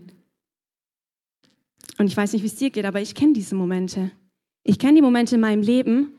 Und 1.98 2.06
ich 2.06 2.16
weiß 2.16 2.32
nicht, 2.32 2.42
wie 2.42 2.46
es 2.46 2.56
dir 2.56 2.70
geht, 2.70 2.84
aber 2.84 3.00
ich 3.00 3.14
kenne 3.14 3.32
diese 3.32 3.54
Momente. 3.54 4.10
Ich 4.64 4.78
kenne 4.78 4.94
die 4.94 5.02
Momente 5.02 5.36
in 5.36 5.40
meinem 5.40 5.62
Leben, 5.62 6.12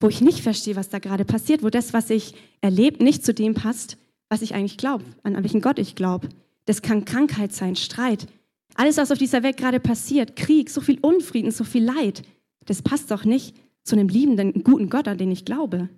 wo 0.00 0.08
ich 0.08 0.20
nicht 0.20 0.40
verstehe, 0.40 0.76
was 0.76 0.88
da 0.88 0.98
gerade 0.98 1.24
passiert, 1.24 1.62
wo 1.62 1.70
das, 1.70 1.92
was 1.92 2.10
ich 2.10 2.34
erlebe, 2.60 3.02
nicht 3.02 3.24
zu 3.24 3.34
dem 3.34 3.54
passt, 3.54 3.96
was 4.28 4.42
ich 4.42 4.54
eigentlich 4.54 4.76
glaube, 4.76 5.04
an 5.22 5.42
welchen 5.42 5.60
Gott 5.60 5.78
ich 5.78 5.94
glaube. 5.94 6.28
Das 6.66 6.82
kann 6.82 7.04
Krankheit 7.04 7.52
sein, 7.52 7.76
Streit. 7.76 8.26
Alles, 8.74 8.96
was 8.96 9.10
auf 9.10 9.18
dieser 9.18 9.42
Welt 9.42 9.56
gerade 9.56 9.80
passiert, 9.80 10.36
Krieg, 10.36 10.70
so 10.70 10.80
viel 10.80 10.98
Unfrieden, 11.00 11.50
so 11.50 11.64
viel 11.64 11.82
Leid, 11.82 12.22
das 12.66 12.82
passt 12.82 13.10
doch 13.10 13.24
nicht 13.24 13.56
zu 13.82 13.96
einem 13.96 14.08
liebenden, 14.08 14.62
guten 14.62 14.90
Gott, 14.90 15.08
an 15.08 15.18
den 15.18 15.30
ich 15.30 15.44
glaube. 15.44 15.88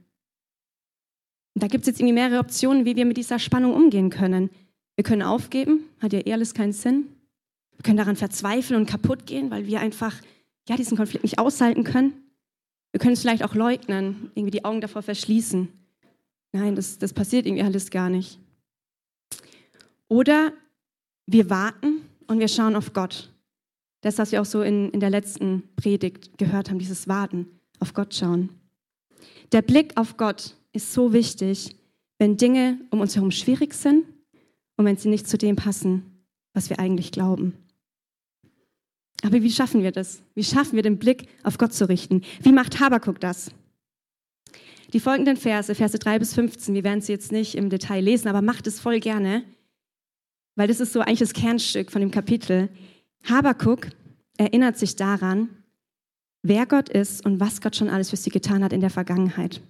Und 1.54 1.62
da 1.62 1.66
gibt 1.66 1.82
es 1.82 1.88
jetzt 1.88 2.00
irgendwie 2.00 2.14
mehrere 2.14 2.38
Optionen, 2.38 2.84
wie 2.84 2.96
wir 2.96 3.04
mit 3.04 3.16
dieser 3.16 3.38
Spannung 3.38 3.74
umgehen 3.74 4.08
können. 4.08 4.48
Wir 4.96 5.02
können 5.02 5.22
aufgeben, 5.22 5.84
hat 6.00 6.12
ja 6.12 6.20
eh 6.24 6.32
alles 6.32 6.54
keinen 6.54 6.72
Sinn. 6.72 7.08
Wir 7.80 7.84
können 7.84 7.96
daran 7.96 8.16
verzweifeln 8.16 8.78
und 8.78 8.84
kaputt 8.84 9.24
gehen, 9.24 9.50
weil 9.50 9.66
wir 9.66 9.80
einfach 9.80 10.14
ja, 10.68 10.76
diesen 10.76 10.98
Konflikt 10.98 11.24
nicht 11.24 11.38
aushalten 11.38 11.82
können. 11.82 12.12
Wir 12.92 13.00
können 13.00 13.14
es 13.14 13.22
vielleicht 13.22 13.42
auch 13.42 13.54
leugnen, 13.54 14.30
irgendwie 14.34 14.50
die 14.50 14.66
Augen 14.66 14.82
davor 14.82 15.00
verschließen. 15.00 15.66
Nein, 16.52 16.76
das, 16.76 16.98
das 16.98 17.14
passiert 17.14 17.46
irgendwie 17.46 17.62
alles 17.62 17.88
gar 17.90 18.10
nicht. 18.10 18.38
Oder 20.08 20.52
wir 21.24 21.48
warten 21.48 22.02
und 22.26 22.38
wir 22.38 22.48
schauen 22.48 22.76
auf 22.76 22.92
Gott. 22.92 23.32
Das, 24.02 24.18
was 24.18 24.30
wir 24.30 24.42
auch 24.42 24.46
so 24.46 24.60
in, 24.60 24.90
in 24.90 25.00
der 25.00 25.08
letzten 25.08 25.62
Predigt 25.76 26.36
gehört 26.36 26.68
haben, 26.68 26.78
dieses 26.78 27.08
Warten, 27.08 27.46
auf 27.78 27.94
Gott 27.94 28.14
schauen. 28.14 28.50
Der 29.52 29.62
Blick 29.62 29.96
auf 29.96 30.18
Gott 30.18 30.54
ist 30.74 30.92
so 30.92 31.14
wichtig, 31.14 31.76
wenn 32.18 32.36
Dinge 32.36 32.78
um 32.90 33.00
uns 33.00 33.16
herum 33.16 33.30
schwierig 33.30 33.72
sind 33.72 34.04
und 34.76 34.84
wenn 34.84 34.98
sie 34.98 35.08
nicht 35.08 35.26
zu 35.26 35.38
dem 35.38 35.56
passen, 35.56 36.26
was 36.52 36.68
wir 36.68 36.78
eigentlich 36.78 37.10
glauben. 37.10 37.54
Aber 39.22 39.42
wie 39.42 39.50
schaffen 39.50 39.82
wir 39.82 39.92
das? 39.92 40.22
Wie 40.34 40.44
schaffen 40.44 40.76
wir 40.76 40.82
den 40.82 40.98
Blick 40.98 41.28
auf 41.42 41.58
Gott 41.58 41.74
zu 41.74 41.88
richten? 41.88 42.22
Wie 42.42 42.52
macht 42.52 42.80
Habakuk 42.80 43.20
das? 43.20 43.50
Die 44.92 45.00
folgenden 45.00 45.36
Verse, 45.36 45.74
Verse 45.74 45.98
3 45.98 46.18
bis 46.18 46.34
15, 46.34 46.74
wir 46.74 46.84
werden 46.84 47.00
sie 47.00 47.12
jetzt 47.12 47.30
nicht 47.30 47.54
im 47.54 47.70
Detail 47.70 48.00
lesen, 48.00 48.28
aber 48.28 48.42
macht 48.42 48.66
es 48.66 48.80
voll 48.80 48.98
gerne, 48.98 49.44
weil 50.56 50.68
das 50.68 50.80
ist 50.80 50.92
so 50.92 51.00
eigentlich 51.00 51.20
das 51.20 51.32
Kernstück 51.32 51.92
von 51.92 52.00
dem 52.00 52.10
Kapitel. 52.10 52.68
Habakuk 53.28 53.88
erinnert 54.36 54.78
sich 54.78 54.96
daran, 54.96 55.48
wer 56.42 56.66
Gott 56.66 56.88
ist 56.88 57.24
und 57.24 57.38
was 57.38 57.60
Gott 57.60 57.76
schon 57.76 57.88
alles 57.88 58.10
für 58.10 58.16
sie 58.16 58.30
getan 58.30 58.64
hat 58.64 58.72
in 58.72 58.80
der 58.80 58.90
Vergangenheit. 58.90 59.60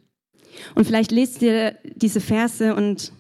Und 0.75 0.87
vielleicht 0.87 1.11
lest 1.11 1.42
ihr 1.42 1.76
diese 1.85 2.21
Verse 2.21 2.75
und 2.75 3.12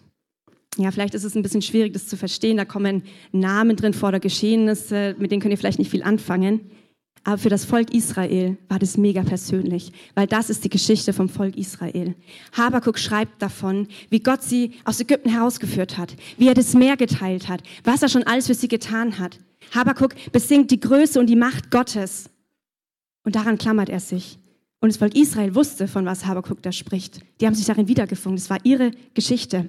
ja, 0.76 0.90
vielleicht 0.90 1.14
ist 1.14 1.24
es 1.24 1.34
ein 1.34 1.42
bisschen 1.42 1.62
schwierig, 1.62 1.92
das 1.92 2.06
zu 2.06 2.16
verstehen. 2.16 2.56
Da 2.56 2.64
kommen 2.64 3.02
Namen 3.32 3.76
drin 3.76 3.92
vor 3.92 4.10
oder 4.10 4.20
Geschehnisse, 4.20 5.16
mit 5.18 5.30
denen 5.30 5.42
könnt 5.42 5.52
ihr 5.52 5.58
vielleicht 5.58 5.78
nicht 5.78 5.90
viel 5.90 6.02
anfangen. 6.02 6.70
Aber 7.24 7.36
für 7.36 7.50
das 7.50 7.66
Volk 7.66 7.92
Israel 7.92 8.56
war 8.68 8.78
das 8.78 8.96
mega 8.96 9.22
persönlich, 9.22 9.92
weil 10.14 10.26
das 10.26 10.48
ist 10.48 10.64
die 10.64 10.70
Geschichte 10.70 11.12
vom 11.12 11.28
Volk 11.28 11.56
Israel. 11.56 12.14
Habakuk 12.52 12.98
schreibt 12.98 13.42
davon, 13.42 13.88
wie 14.08 14.20
Gott 14.20 14.42
sie 14.42 14.72
aus 14.84 15.00
Ägypten 15.00 15.28
herausgeführt 15.28 15.98
hat, 15.98 16.16
wie 16.38 16.48
er 16.48 16.54
das 16.54 16.72
Meer 16.72 16.96
geteilt 16.96 17.48
hat, 17.48 17.62
was 17.84 18.02
er 18.02 18.08
schon 18.08 18.22
alles 18.22 18.46
für 18.46 18.54
sie 18.54 18.68
getan 18.68 19.18
hat. 19.18 19.38
Habakuk 19.74 20.14
besingt 20.32 20.70
die 20.70 20.80
Größe 20.80 21.20
und 21.20 21.26
die 21.26 21.36
Macht 21.36 21.70
Gottes. 21.70 22.30
Und 23.24 23.36
daran 23.36 23.58
klammert 23.58 23.90
er 23.90 24.00
sich. 24.00 24.38
Und 24.80 24.88
das 24.88 24.96
Volk 24.96 25.14
Israel 25.14 25.54
wusste, 25.54 25.88
von 25.88 26.06
was 26.06 26.24
Habakuk 26.24 26.62
da 26.62 26.72
spricht. 26.72 27.20
Die 27.40 27.46
haben 27.46 27.54
sich 27.54 27.66
darin 27.66 27.86
wiedergefunden. 27.86 28.38
Das 28.38 28.48
war 28.48 28.58
ihre 28.64 28.92
Geschichte. 29.12 29.68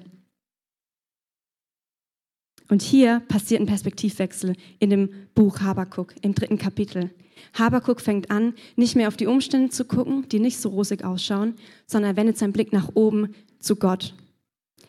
Und 2.72 2.82
hier 2.82 3.20
passiert 3.28 3.60
ein 3.60 3.68
Perspektivwechsel 3.68 4.56
in 4.80 4.90
dem 4.90 5.10
Buch 5.36 5.60
Habakuk, 5.60 6.14
im 6.22 6.34
dritten 6.34 6.58
Kapitel. 6.58 7.10
Habakuk 7.54 8.00
fängt 8.00 8.32
an, 8.32 8.54
nicht 8.78 8.96
mehr 8.96 9.10
auf 9.10 9.18
die 9.18 9.28
Umstände 9.28 9.72
zu 9.72 9.84
gucken, 9.84 10.30
die 10.30 10.40
nicht 10.40 10.58
so 10.58 10.70
rosig 10.70 11.04
ausschauen, 11.04 11.56
sondern 11.86 12.12
er 12.12 12.16
wendet 12.16 12.38
seinen 12.38 12.54
Blick 12.54 12.72
nach 12.72 12.88
oben 12.94 13.36
zu 13.60 13.76
Gott. 13.76 14.14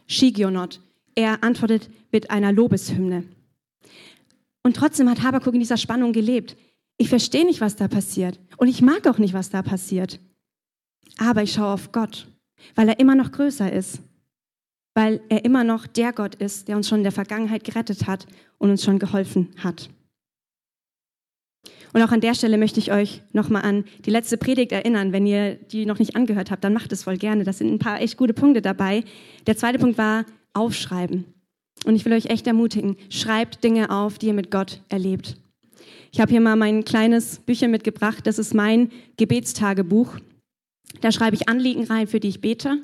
Shigionot. 0.07 0.81
Er 1.17 1.43
antwortet 1.43 1.91
mit 2.13 2.31
einer 2.31 2.53
Lobeshymne. 2.53 3.25
Und 4.63 4.77
trotzdem 4.77 5.11
hat 5.11 5.25
Habakuk 5.25 5.55
in 5.55 5.61
dieser 5.61 5.77
Spannung 5.77 6.13
gelebt. 6.13 6.57
Ich 6.99 7.09
verstehe 7.09 7.45
nicht, 7.45 7.61
was 7.61 7.75
da 7.75 7.89
passiert. 7.89 8.39
Und 8.59 8.69
ich 8.69 8.81
mag 8.81 9.09
auch 9.09 9.19
nicht, 9.19 9.35
was 9.35 9.51
da 9.51 9.61
passiert. 9.61 10.21
Aber 11.19 11.43
ich 11.43 11.55
schaue 11.55 11.73
auf 11.73 11.91
Gott, 11.91 12.29
weil 12.77 12.89
er 12.89 13.01
immer 13.01 13.17
noch 13.17 13.33
größer 13.33 13.73
ist 13.73 14.03
weil 14.95 15.21
er 15.29 15.45
immer 15.45 15.65
noch 15.65 15.87
der 15.87 16.13
Gott 16.13 16.35
ist, 16.35 16.69
der 16.69 16.77
uns 16.77 16.89
schon 16.89 16.99
in 16.99 17.05
der 17.05 17.13
Vergangenheit 17.13 17.65
gerettet 17.65 18.07
hat 18.07 18.27
und 18.59 18.71
uns 18.71 18.85
schon 18.85 18.99
geholfen 18.99 19.49
hat. 19.59 19.89
Und 21.93 22.03
auch 22.03 22.11
an 22.11 22.21
der 22.21 22.35
Stelle 22.35 22.57
möchte 22.57 22.81
ich 22.81 22.91
euch 22.91 23.23
nochmal 23.33 23.63
an 23.63 23.85
die 24.05 24.11
letzte 24.11 24.39
Predigt 24.39 24.73
erinnern. 24.73 25.13
Wenn 25.13 25.27
ihr 25.27 25.57
die 25.57 25.85
noch 25.85 25.99
nicht 25.99 26.17
angehört 26.17 26.51
habt, 26.51 26.65
dann 26.65 26.73
macht 26.73 26.91
es 26.93 27.03
voll 27.03 27.19
gerne. 27.19 27.45
Das 27.45 27.59
sind 27.59 27.71
ein 27.71 27.79
paar 27.79 28.01
echt 28.01 28.17
gute 28.17 28.33
Punkte 28.33 28.63
dabei. 28.63 29.05
Der 29.47 29.57
zweite 29.57 29.79
Punkt 29.79 29.99
war 29.99 30.25
Aufschreiben. 30.55 31.25
Und 31.85 31.97
ich 31.97 32.05
will 32.05 32.13
euch 32.13 32.27
echt 32.27 32.47
ermutigen, 32.47 32.97
schreibt 33.11 33.63
Dinge 33.65 33.91
auf, 33.91 34.19
die 34.19 34.29
ihr 34.29 34.35
mit 34.35 34.51
Gott 34.51 34.81
erlebt. 34.89 35.37
Ich 36.13 36.21
habe 36.21 36.31
hier 36.31 36.41
mal 36.41 36.57
mein 36.57 36.85
kleines 36.85 37.39
Bücher 37.39 37.69
mitgebracht. 37.69 38.27
Das 38.27 38.39
ist 38.39 38.55
mein 38.55 38.91
Gebetstagebuch. 39.17 40.19
Da 41.01 41.11
schreibe 41.11 41.37
ich 41.37 41.49
Anliegen 41.49 41.85
rein, 41.85 42.07
für 42.07 42.21
die 42.21 42.29
ich 42.29 42.41
bete. 42.41 42.79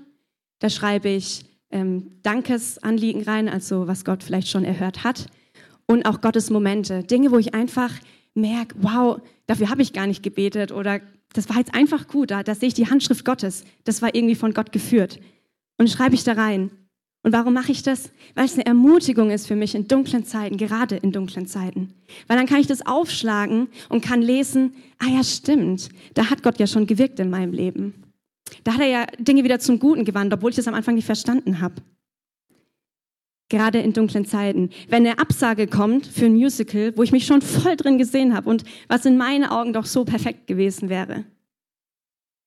Da 0.61 0.71
schreibe 0.71 1.09
ich 1.09 1.45
ähm, 1.71 2.13
Dankesanliegen 2.23 3.23
rein, 3.23 3.49
also 3.49 3.87
was 3.87 4.05
Gott 4.05 4.23
vielleicht 4.23 4.49
schon 4.49 4.65
erhört 4.65 5.05
hat. 5.05 5.27
Und 5.87 6.07
auch 6.07 6.21
Gottes 6.21 6.51
Momente, 6.51 7.03
Dinge, 7.03 7.31
wo 7.31 7.39
ich 7.39 7.55
einfach 7.55 7.93
merke, 8.35 8.75
wow, 8.81 9.21
dafür 9.47 9.71
habe 9.71 9.83
ich 9.83 9.93
gar 9.93 10.07
nicht 10.07 10.23
gebetet 10.23 10.71
oder 10.73 11.01
das 11.33 11.49
war 11.49 11.57
jetzt 11.57 11.75
einfach 11.75 12.09
gut, 12.09 12.31
da, 12.31 12.43
da 12.43 12.55
sehe 12.55 12.69
ich 12.69 12.75
die 12.75 12.89
Handschrift 12.89 13.25
Gottes, 13.25 13.65
das 13.85 14.01
war 14.03 14.15
irgendwie 14.15 14.35
von 14.35 14.55
Gott 14.55 14.73
geführt. 14.73 15.21
Und 15.77 15.91
schreibe 15.91 16.15
ich 16.15 16.25
da 16.25 16.33
rein. 16.33 16.71
Und 17.23 17.33
warum 17.33 17.53
mache 17.53 17.73
ich 17.73 17.83
das? 17.83 18.11
Weil 18.35 18.47
es 18.47 18.55
eine 18.55 18.67
Ermutigung 18.67 19.31
ist 19.31 19.47
für 19.47 19.57
mich 19.57 19.75
in 19.75 19.89
dunklen 19.89 20.25
Zeiten, 20.25 20.57
gerade 20.57 20.97
in 20.97 21.13
dunklen 21.13 21.47
Zeiten. 21.47 21.93
Weil 22.27 22.37
dann 22.37 22.47
kann 22.47 22.61
ich 22.61 22.67
das 22.67 22.87
aufschlagen 22.87 23.69
und 23.89 24.03
kann 24.03 24.23
lesen, 24.23 24.73
ah 24.99 25.09
ja, 25.09 25.23
stimmt, 25.23 25.91
da 26.15 26.31
hat 26.31 26.43
Gott 26.43 26.59
ja 26.59 26.67
schon 26.67 26.87
gewirkt 26.87 27.21
in 27.21 27.31
meinem 27.31 27.53
Leben. 27.53 28.08
Da 28.65 28.75
hat 28.75 28.81
er 28.81 28.87
ja 28.87 29.07
Dinge 29.19 29.45
wieder 29.45 29.59
zum 29.59 29.79
Guten 29.79 30.05
gewandt, 30.05 30.33
obwohl 30.33 30.51
ich 30.51 30.57
das 30.57 30.69
am 30.69 30.75
Anfang 30.75 30.95
nicht 30.95 31.07
verstanden 31.07 31.61
habe. 31.61 31.77
Gerade 33.49 33.79
in 33.79 33.95
dunklen 33.95 34.27
Zeiten. 34.27 34.71
Wenn 34.89 35.07
eine 35.07 35.19
Absage 35.19 35.67
kommt 35.67 36.07
für 36.07 36.27
ein 36.27 36.35
Musical, 36.35 36.93
wo 36.97 37.03
ich 37.03 37.13
mich 37.13 37.25
schon 37.25 37.41
voll 37.41 37.77
drin 37.77 37.97
gesehen 37.97 38.35
habe 38.35 38.51
und 38.51 38.65
was 38.89 39.07
in 39.07 39.17
meinen 39.17 39.45
Augen 39.45 39.73
doch 39.73 39.87
so 39.87 40.05
perfekt 40.05 40.47
gewesen 40.47 40.89
wäre, 40.89 41.25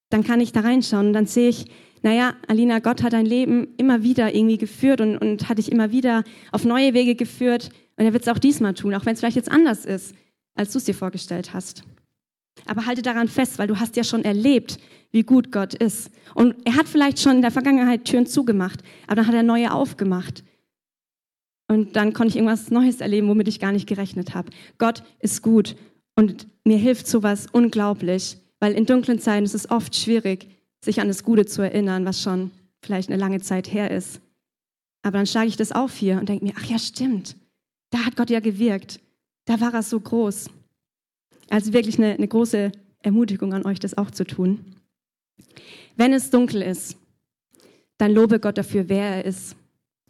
dann 0.09 0.23
kann 0.23 0.41
ich 0.41 0.51
da 0.51 0.59
reinschauen 0.59 1.07
und 1.07 1.13
dann 1.13 1.25
sehe 1.25 1.49
ich, 1.49 1.65
naja, 2.03 2.35
Alina, 2.47 2.79
Gott 2.79 3.03
hat 3.03 3.13
dein 3.13 3.25
Leben 3.25 3.69
immer 3.77 4.03
wieder 4.03 4.33
irgendwie 4.33 4.57
geführt 4.57 5.01
und, 5.01 5.17
und 5.17 5.49
hat 5.49 5.57
dich 5.57 5.71
immer 5.71 5.91
wieder 5.91 6.23
auf 6.51 6.65
neue 6.65 6.93
Wege 6.93 7.15
geführt 7.15 7.69
und 7.95 8.05
er 8.05 8.13
wird 8.13 8.23
es 8.23 8.29
auch 8.29 8.39
diesmal 8.39 8.73
tun, 8.73 8.93
auch 8.93 9.05
wenn 9.05 9.13
es 9.13 9.19
vielleicht 9.19 9.35
jetzt 9.35 9.51
anders 9.51 9.85
ist, 9.85 10.15
als 10.55 10.71
du 10.71 10.79
es 10.79 10.85
dir 10.85 10.95
vorgestellt 10.95 11.53
hast. 11.53 11.83
Aber 12.65 12.85
halte 12.85 13.01
daran 13.01 13.27
fest, 13.27 13.59
weil 13.59 13.67
du 13.67 13.79
hast 13.79 13.95
ja 13.95 14.03
schon 14.03 14.23
erlebt, 14.23 14.79
wie 15.11 15.23
gut 15.23 15.51
Gott 15.51 15.73
ist. 15.73 16.09
Und 16.35 16.55
er 16.65 16.75
hat 16.75 16.87
vielleicht 16.87 17.19
schon 17.19 17.37
in 17.37 17.41
der 17.41 17.51
Vergangenheit 17.51 18.05
Türen 18.05 18.25
zugemacht, 18.25 18.81
aber 19.07 19.17
dann 19.17 19.27
hat 19.27 19.35
er 19.35 19.43
neue 19.43 19.73
aufgemacht. 19.73 20.43
Und 21.67 21.95
dann 21.95 22.13
konnte 22.13 22.29
ich 22.29 22.35
irgendwas 22.35 22.69
Neues 22.69 22.99
erleben, 22.99 23.27
womit 23.27 23.47
ich 23.47 23.59
gar 23.59 23.71
nicht 23.71 23.87
gerechnet 23.87 24.35
habe. 24.35 24.49
Gott 24.77 25.03
ist 25.19 25.41
gut 25.41 25.75
und 26.15 26.47
mir 26.65 26.77
hilft 26.77 27.07
sowas 27.07 27.47
unglaublich, 27.51 28.37
weil 28.59 28.73
in 28.73 28.85
dunklen 28.85 29.19
Zeiten 29.19 29.45
ist 29.45 29.55
es 29.55 29.69
oft 29.69 29.95
schwierig, 29.95 30.47
sich 30.83 30.99
an 30.99 31.07
das 31.07 31.23
Gute 31.23 31.45
zu 31.45 31.61
erinnern, 31.61 32.05
was 32.05 32.21
schon 32.21 32.51
vielleicht 32.83 33.09
eine 33.09 33.19
lange 33.19 33.41
Zeit 33.41 33.71
her 33.71 33.91
ist. 33.91 34.19
Aber 35.03 35.17
dann 35.17 35.27
schlage 35.27 35.47
ich 35.47 35.57
das 35.57 35.71
auf 35.71 35.95
hier 35.95 36.19
und 36.19 36.29
denke 36.29 36.45
mir, 36.45 36.53
ach 36.57 36.65
ja, 36.65 36.77
stimmt. 36.77 37.35
Da 37.89 38.05
hat 38.05 38.15
Gott 38.15 38.29
ja 38.29 38.39
gewirkt. 38.39 38.99
Da 39.45 39.59
war 39.59 39.73
er 39.73 39.83
so 39.83 39.99
groß. 39.99 40.49
Also 41.49 41.73
wirklich 41.73 41.97
eine, 41.97 42.13
eine 42.13 42.27
große 42.27 42.71
Ermutigung 43.01 43.53
an 43.53 43.65
euch, 43.65 43.79
das 43.79 43.97
auch 43.97 44.11
zu 44.11 44.25
tun. 44.25 44.75
Wenn 45.95 46.13
es 46.13 46.29
dunkel 46.29 46.61
ist, 46.61 46.97
dann 47.97 48.13
lobe 48.13 48.39
Gott 48.39 48.57
dafür, 48.57 48.89
wer 48.89 49.17
er 49.17 49.25
ist 49.25 49.55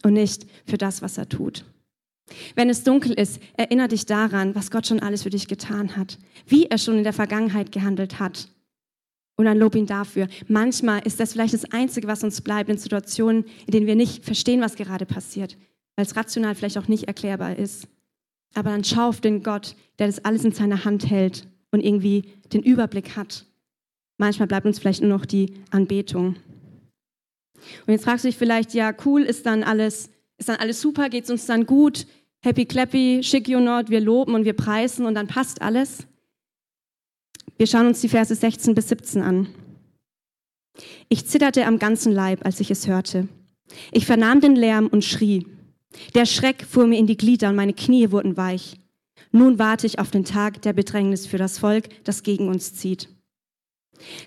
und 0.04 0.14
nicht 0.14 0.46
für 0.66 0.78
das, 0.78 1.02
was 1.02 1.18
er 1.18 1.28
tut. 1.28 1.66
Wenn 2.56 2.70
es 2.70 2.84
dunkel 2.84 3.14
ist, 3.14 3.42
erinnere 3.58 3.90
dich 3.90 4.06
daran, 4.06 4.56
was 4.56 4.72
Gott 4.72 4.88
schon 4.88 5.00
alles 5.02 5.24
für 5.24 5.30
dich 5.30 5.48
getan 5.48 5.98
hat, 5.98 6.18
wie 6.48 6.66
er 6.68 6.78
schon 6.78 6.98
in 6.98 7.04
der 7.04 7.14
Vergangenheit 7.14 7.72
gehandelt 7.72 8.20
hat. 8.20 8.48
Und 9.36 9.46
dann 9.46 9.58
lob 9.58 9.76
ihn 9.76 9.86
dafür. 9.86 10.28
Manchmal 10.48 11.02
ist 11.06 11.20
das 11.20 11.34
vielleicht 11.34 11.54
das 11.54 11.72
Einzige, 11.72 12.08
was 12.08 12.24
uns 12.24 12.42
bleibt 12.42 12.70
in 12.70 12.78
Situationen, 12.78 13.46
in 13.66 13.72
denen 13.72 13.88
wir 13.88 13.96
nicht 13.96 14.24
verstehen, 14.24 14.62
was 14.62 14.76
gerade 14.76 15.06
passiert, 15.06 15.58
weil 15.96 16.06
es 16.06 16.16
rational 16.16 16.56
vielleicht 16.56 16.78
auch 16.78 16.88
nicht 16.88 17.06
erklärbar 17.06 17.58
ist. 17.58 17.88
Aber 18.54 18.70
dann 18.70 18.84
schau 18.84 19.10
auf 19.10 19.22
den 19.22 19.44
Gott, 19.44 19.76
der 19.98 20.08
das 20.08 20.24
alles 20.24 20.44
in 20.44 20.52
seiner 20.52 20.86
Hand 20.86 21.10
hält 21.10 21.48
und 21.72 21.80
irgendwie 21.80 22.24
den 22.54 22.62
Überblick 22.62 23.16
hat. 23.16 23.46
Manchmal 24.22 24.48
bleibt 24.48 24.68
uns 24.68 24.78
vielleicht 24.78 25.02
nur 25.02 25.10
noch 25.10 25.26
die 25.26 25.56
Anbetung. 25.72 26.36
Und 27.88 27.92
jetzt 27.92 28.04
fragst 28.04 28.24
du 28.24 28.28
dich 28.28 28.38
vielleicht, 28.38 28.76
ja, 28.76 28.94
cool, 29.04 29.24
ist 29.24 29.48
dann 29.48 29.64
alles, 29.64 30.12
ist 30.38 30.48
dann 30.48 30.58
alles 30.58 30.80
super, 30.80 31.10
geht 31.10 31.24
es 31.24 31.32
uns 31.32 31.48
dann 31.48 31.66
gut, 31.66 32.06
happy 32.44 32.68
clappy, 32.68 33.22
schick 33.24 33.48
you 33.48 33.60
not, 33.60 33.90
wir 33.90 34.00
loben 34.00 34.36
und 34.36 34.46
wir 34.46 34.54
preisen 34.54 35.08
und 35.08 35.16
dann 35.16 35.26
passt 35.26 35.64
alles. 35.64 36.06
Wir 37.58 37.66
schauen 37.66 37.88
uns 37.88 38.02
die 38.02 38.10
Verse 38.10 38.36
16 38.36 38.76
bis 38.76 38.90
17 38.90 39.24
an. 39.24 39.48
Ich 41.10 41.26
zitterte 41.26 41.66
am 41.66 41.80
ganzen 41.80 42.12
Leib, 42.12 42.46
als 42.46 42.60
ich 42.60 42.70
es 42.70 42.86
hörte. 42.86 43.28
Ich 43.92 44.06
vernahm 44.06 44.40
den 44.40 44.56
Lärm 44.56 44.86
und 44.86 45.04
schrie. 45.04 45.48
Der 46.14 46.28
Schreck 46.28 46.64
fuhr 46.64 46.86
mir 46.86 47.00
in 47.00 47.08
die 47.08 47.18
Glieder 47.18 47.50
und 47.50 47.56
meine 47.56 47.74
Knie 47.74 48.12
wurden 48.12 48.38
weich. 48.38 48.76
Nun 49.32 49.58
warte 49.58 49.88
ich 49.88 49.98
auf 49.98 50.12
den 50.12 50.26
Tag 50.26 50.62
der 50.62 50.74
Bedrängnis 50.74 51.26
für 51.26 51.40
das 51.40 51.58
Volk, 51.58 52.04
das 52.04 52.22
gegen 52.22 52.50
uns 52.50 52.76
zieht. 52.76 53.10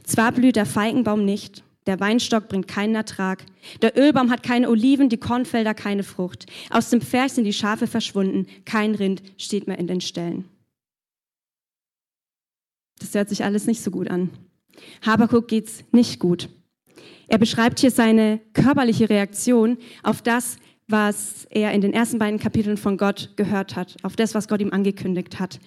Zwar 0.04 0.32
blüht 0.32 0.56
der 0.56 0.66
Feigenbaum 0.66 1.24
nicht, 1.24 1.64
der 1.86 2.00
Weinstock 2.00 2.48
bringt 2.48 2.68
keinen 2.68 2.94
Ertrag, 2.94 3.44
der 3.82 3.96
Ölbaum 3.98 4.30
hat 4.30 4.42
keine 4.42 4.70
Oliven, 4.70 5.08
die 5.08 5.18
Kornfelder 5.18 5.74
keine 5.74 6.02
Frucht. 6.02 6.46
Aus 6.70 6.90
dem 6.90 7.00
Pferd 7.00 7.30
sind 7.30 7.44
die 7.44 7.52
Schafe 7.52 7.86
verschwunden, 7.86 8.46
kein 8.64 8.94
Rind 8.94 9.22
steht 9.36 9.66
mehr 9.66 9.78
in 9.78 9.86
den 9.86 10.00
Ställen. 10.00 10.48
Das 12.98 13.14
hört 13.14 13.28
sich 13.28 13.44
alles 13.44 13.66
nicht 13.66 13.82
so 13.82 13.90
gut 13.90 14.08
an. 14.08 14.30
Habakuk 15.04 15.48
geht's 15.48 15.84
nicht 15.92 16.18
gut. 16.18 16.48
Er 17.28 17.38
beschreibt 17.38 17.80
hier 17.80 17.90
seine 17.90 18.40
körperliche 18.52 19.08
Reaktion 19.08 19.78
auf 20.02 20.22
das, 20.22 20.56
was 20.88 21.46
er 21.50 21.72
in 21.72 21.80
den 21.80 21.94
ersten 21.94 22.18
beiden 22.18 22.38
Kapiteln 22.38 22.76
von 22.76 22.96
Gott 22.96 23.32
gehört 23.36 23.76
hat, 23.76 23.96
auf 24.02 24.16
das, 24.16 24.34
was 24.34 24.48
Gott 24.48 24.60
ihm 24.60 24.72
angekündigt 24.72 25.40
hat. 25.40 25.58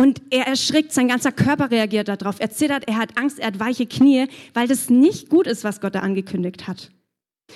Und 0.00 0.22
er 0.30 0.46
erschrickt, 0.46 0.92
sein 0.92 1.08
ganzer 1.08 1.32
Körper 1.32 1.72
reagiert 1.72 2.06
darauf. 2.06 2.38
Er 2.38 2.50
zittert, 2.50 2.86
er 2.86 2.96
hat 2.96 3.18
Angst, 3.18 3.40
er 3.40 3.48
hat 3.48 3.58
weiche 3.58 3.86
Knie, 3.86 4.28
weil 4.54 4.68
das 4.68 4.90
nicht 4.90 5.28
gut 5.28 5.48
ist, 5.48 5.64
was 5.64 5.80
Gott 5.80 5.96
da 5.96 6.00
angekündigt 6.00 6.68
hat. 6.68 6.92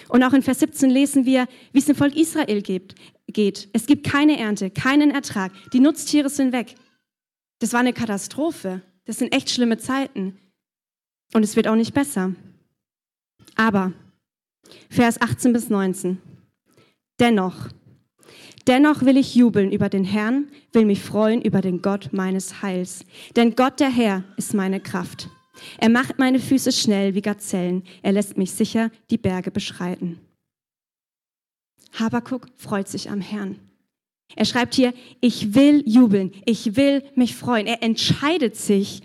Und 0.09 0.25
auch 0.25 0.33
in 0.33 0.43
Vers 0.43 0.59
17 0.59 0.91
lesen 0.91 1.25
wir, 1.25 1.47
wie 1.73 1.79
es 1.79 1.85
dem 1.87 1.95
Volk 1.95 2.17
Israel 2.17 2.63
geht. 2.63 3.69
Es 3.73 3.87
gibt 3.87 4.05
keine 4.05 4.39
Ernte, 4.39 4.71
keinen 4.71 5.13
Ertrag. 5.13 5.53
Die 5.73 5.81
Nutztiere 5.81 6.31
sind 6.31 6.53
weg. 6.53 6.75
Das 7.61 7.73
war 7.73 7.81
eine 7.81 7.93
Katastrophe. 7.93 8.83
Das 9.05 9.19
sind 9.19 9.33
echt 9.33 9.51
schlimme 9.51 9.79
Zeiten. 9.79 10.39
Und 11.35 11.45
es 11.45 11.55
wird 11.55 11.69
auch 11.69 11.77
nicht 11.77 11.95
besser. 11.95 12.35
Aber, 13.55 13.93
Vers 14.89 15.21
18 15.21 15.53
bis 15.53 15.69
19. 15.69 16.19
Dennoch, 17.21 17.69
dennoch 18.67 19.03
will 19.03 19.17
ich 19.17 19.35
jubeln 19.35 19.73
über 19.73 19.89
den 19.89 20.05
Herrn, 20.05 20.49
will 20.73 20.85
mich 20.85 21.01
freuen 21.01 21.43
über 21.43 21.61
den 21.61 21.83
Gott 21.83 22.11
meines 22.13 22.63
Heils. 22.63 23.05
Denn 23.37 23.55
Gott 23.55 23.81
der 23.81 23.91
Herr 23.91 24.25
ist 24.37 24.55
meine 24.55 24.81
Kraft. 24.81 25.29
Er 25.79 25.89
macht 25.89 26.19
meine 26.19 26.41
Füße 26.41 26.73
schnell 26.73 27.15
wie 27.15 27.23
Gazellen. 27.23 27.85
Er 28.03 28.13
lässt 28.13 28.39
mich 28.39 28.53
sicher 28.53 28.91
die 29.11 29.19
Berge 29.19 29.51
beschreiten. 29.51 30.19
Habakuk 31.93 32.49
freut 32.57 32.89
sich 32.89 33.11
am 33.11 33.21
Herrn. 33.21 33.59
Er 34.35 34.47
schreibt 34.47 34.75
hier, 34.75 34.95
ich 35.21 35.55
will 35.55 35.83
jubeln, 35.87 36.33
ich 36.47 36.77
will 36.77 37.05
mich 37.15 37.37
freuen. 37.37 37.67
Er 37.67 37.83
entscheidet 37.83 38.57
sich, 38.57 39.03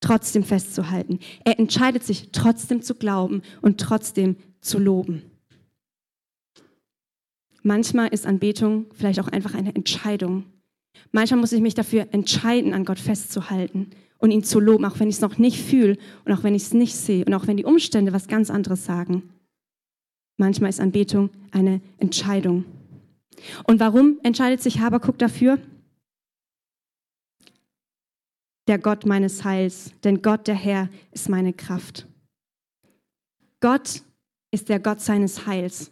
trotzdem 0.00 0.44
festzuhalten. 0.44 1.18
Er 1.44 1.58
entscheidet 1.58 2.04
sich, 2.04 2.30
trotzdem 2.32 2.80
zu 2.82 2.94
glauben 2.94 3.42
und 3.60 3.80
trotzdem 3.80 4.36
zu 4.60 4.78
loben. 4.78 5.30
Manchmal 7.66 8.06
ist 8.14 8.26
Anbetung 8.26 8.86
vielleicht 8.94 9.18
auch 9.18 9.26
einfach 9.26 9.54
eine 9.54 9.74
Entscheidung. 9.74 10.44
Manchmal 11.10 11.40
muss 11.40 11.50
ich 11.50 11.60
mich 11.60 11.74
dafür 11.74 12.06
entscheiden, 12.12 12.72
an 12.72 12.84
Gott 12.84 13.00
festzuhalten 13.00 13.90
und 14.18 14.30
ihn 14.30 14.44
zu 14.44 14.60
loben, 14.60 14.84
auch 14.84 15.00
wenn 15.00 15.08
ich 15.08 15.16
es 15.16 15.20
noch 15.20 15.36
nicht 15.36 15.60
fühle 15.60 15.98
und 16.24 16.32
auch 16.32 16.44
wenn 16.44 16.54
ich 16.54 16.62
es 16.62 16.74
nicht 16.74 16.94
sehe 16.94 17.24
und 17.24 17.34
auch 17.34 17.48
wenn 17.48 17.56
die 17.56 17.64
Umstände 17.64 18.12
was 18.12 18.28
ganz 18.28 18.50
anderes 18.50 18.84
sagen. 18.84 19.30
Manchmal 20.36 20.70
ist 20.70 20.78
Anbetung 20.78 21.30
eine 21.50 21.80
Entscheidung. 21.98 22.66
Und 23.64 23.80
warum 23.80 24.20
entscheidet 24.22 24.62
sich 24.62 24.78
Habakuk 24.78 25.18
dafür? 25.18 25.58
Der 28.68 28.78
Gott 28.78 29.06
meines 29.06 29.42
Heils, 29.42 29.90
denn 30.04 30.22
Gott, 30.22 30.46
der 30.46 30.54
Herr, 30.54 30.88
ist 31.10 31.28
meine 31.28 31.52
Kraft. 31.52 32.06
Gott 33.58 34.04
ist 34.52 34.68
der 34.68 34.78
Gott 34.78 35.00
seines 35.00 35.48
Heils. 35.48 35.90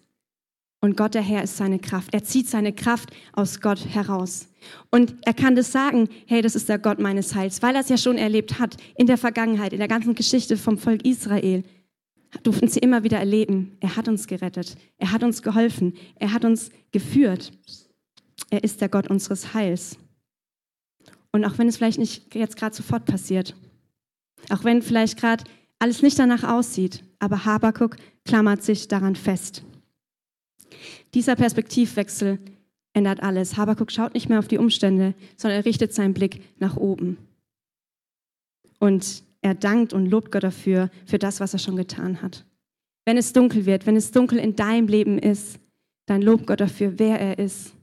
Und 0.84 0.98
Gott 0.98 1.14
der 1.14 1.22
Herr 1.22 1.42
ist 1.42 1.56
seine 1.56 1.78
Kraft. 1.78 2.12
Er 2.12 2.24
zieht 2.24 2.46
seine 2.46 2.74
Kraft 2.74 3.08
aus 3.32 3.62
Gott 3.62 3.86
heraus. 3.86 4.48
Und 4.90 5.14
er 5.22 5.32
kann 5.32 5.56
das 5.56 5.72
sagen, 5.72 6.10
hey, 6.26 6.42
das 6.42 6.54
ist 6.54 6.68
der 6.68 6.78
Gott 6.78 6.98
meines 6.98 7.34
Heils, 7.34 7.62
weil 7.62 7.74
er 7.74 7.80
es 7.80 7.88
ja 7.88 7.96
schon 7.96 8.18
erlebt 8.18 8.58
hat 8.58 8.76
in 8.94 9.06
der 9.06 9.16
Vergangenheit, 9.16 9.72
in 9.72 9.78
der 9.78 9.88
ganzen 9.88 10.14
Geschichte 10.14 10.58
vom 10.58 10.76
Volk 10.76 11.02
Israel. 11.06 11.64
Durften 12.42 12.68
sie 12.68 12.80
immer 12.80 13.02
wieder 13.02 13.16
erleben. 13.16 13.78
Er 13.80 13.96
hat 13.96 14.08
uns 14.08 14.26
gerettet. 14.26 14.76
Er 14.98 15.10
hat 15.10 15.22
uns 15.22 15.40
geholfen. 15.40 15.94
Er 16.16 16.34
hat 16.34 16.44
uns 16.44 16.68
geführt. 16.92 17.50
Er 18.50 18.62
ist 18.62 18.82
der 18.82 18.90
Gott 18.90 19.08
unseres 19.08 19.54
Heils. 19.54 19.96
Und 21.32 21.46
auch 21.46 21.56
wenn 21.56 21.68
es 21.68 21.78
vielleicht 21.78 21.98
nicht 21.98 22.34
jetzt 22.34 22.58
gerade 22.58 22.76
sofort 22.76 23.06
passiert, 23.06 23.56
auch 24.50 24.64
wenn 24.64 24.82
vielleicht 24.82 25.18
gerade 25.18 25.44
alles 25.78 26.02
nicht 26.02 26.18
danach 26.18 26.44
aussieht, 26.44 27.02
aber 27.20 27.46
Habakuk 27.46 27.96
klammert 28.26 28.62
sich 28.62 28.86
daran 28.86 29.16
fest. 29.16 29.64
Dieser 31.14 31.36
Perspektivwechsel 31.36 32.38
ändert 32.92 33.22
alles. 33.22 33.56
Habakuk 33.56 33.90
schaut 33.90 34.14
nicht 34.14 34.28
mehr 34.28 34.38
auf 34.38 34.48
die 34.48 34.58
Umstände, 34.58 35.14
sondern 35.36 35.60
er 35.60 35.64
richtet 35.64 35.92
seinen 35.92 36.14
Blick 36.14 36.42
nach 36.58 36.76
oben. 36.76 37.18
Und 38.78 39.24
er 39.40 39.54
dankt 39.54 39.92
und 39.92 40.06
lobt 40.06 40.32
Gott 40.32 40.44
dafür, 40.44 40.90
für 41.06 41.18
das, 41.18 41.40
was 41.40 41.52
er 41.52 41.58
schon 41.58 41.76
getan 41.76 42.22
hat. 42.22 42.44
Wenn 43.04 43.18
es 43.18 43.32
dunkel 43.32 43.66
wird, 43.66 43.86
wenn 43.86 43.96
es 43.96 44.10
dunkel 44.10 44.38
in 44.38 44.56
deinem 44.56 44.88
Leben 44.88 45.18
ist, 45.18 45.58
dann 46.06 46.22
lobt 46.22 46.46
Gott 46.46 46.60
dafür, 46.60 46.98
wer 46.98 47.20
er 47.20 47.38
ist. 47.38 47.74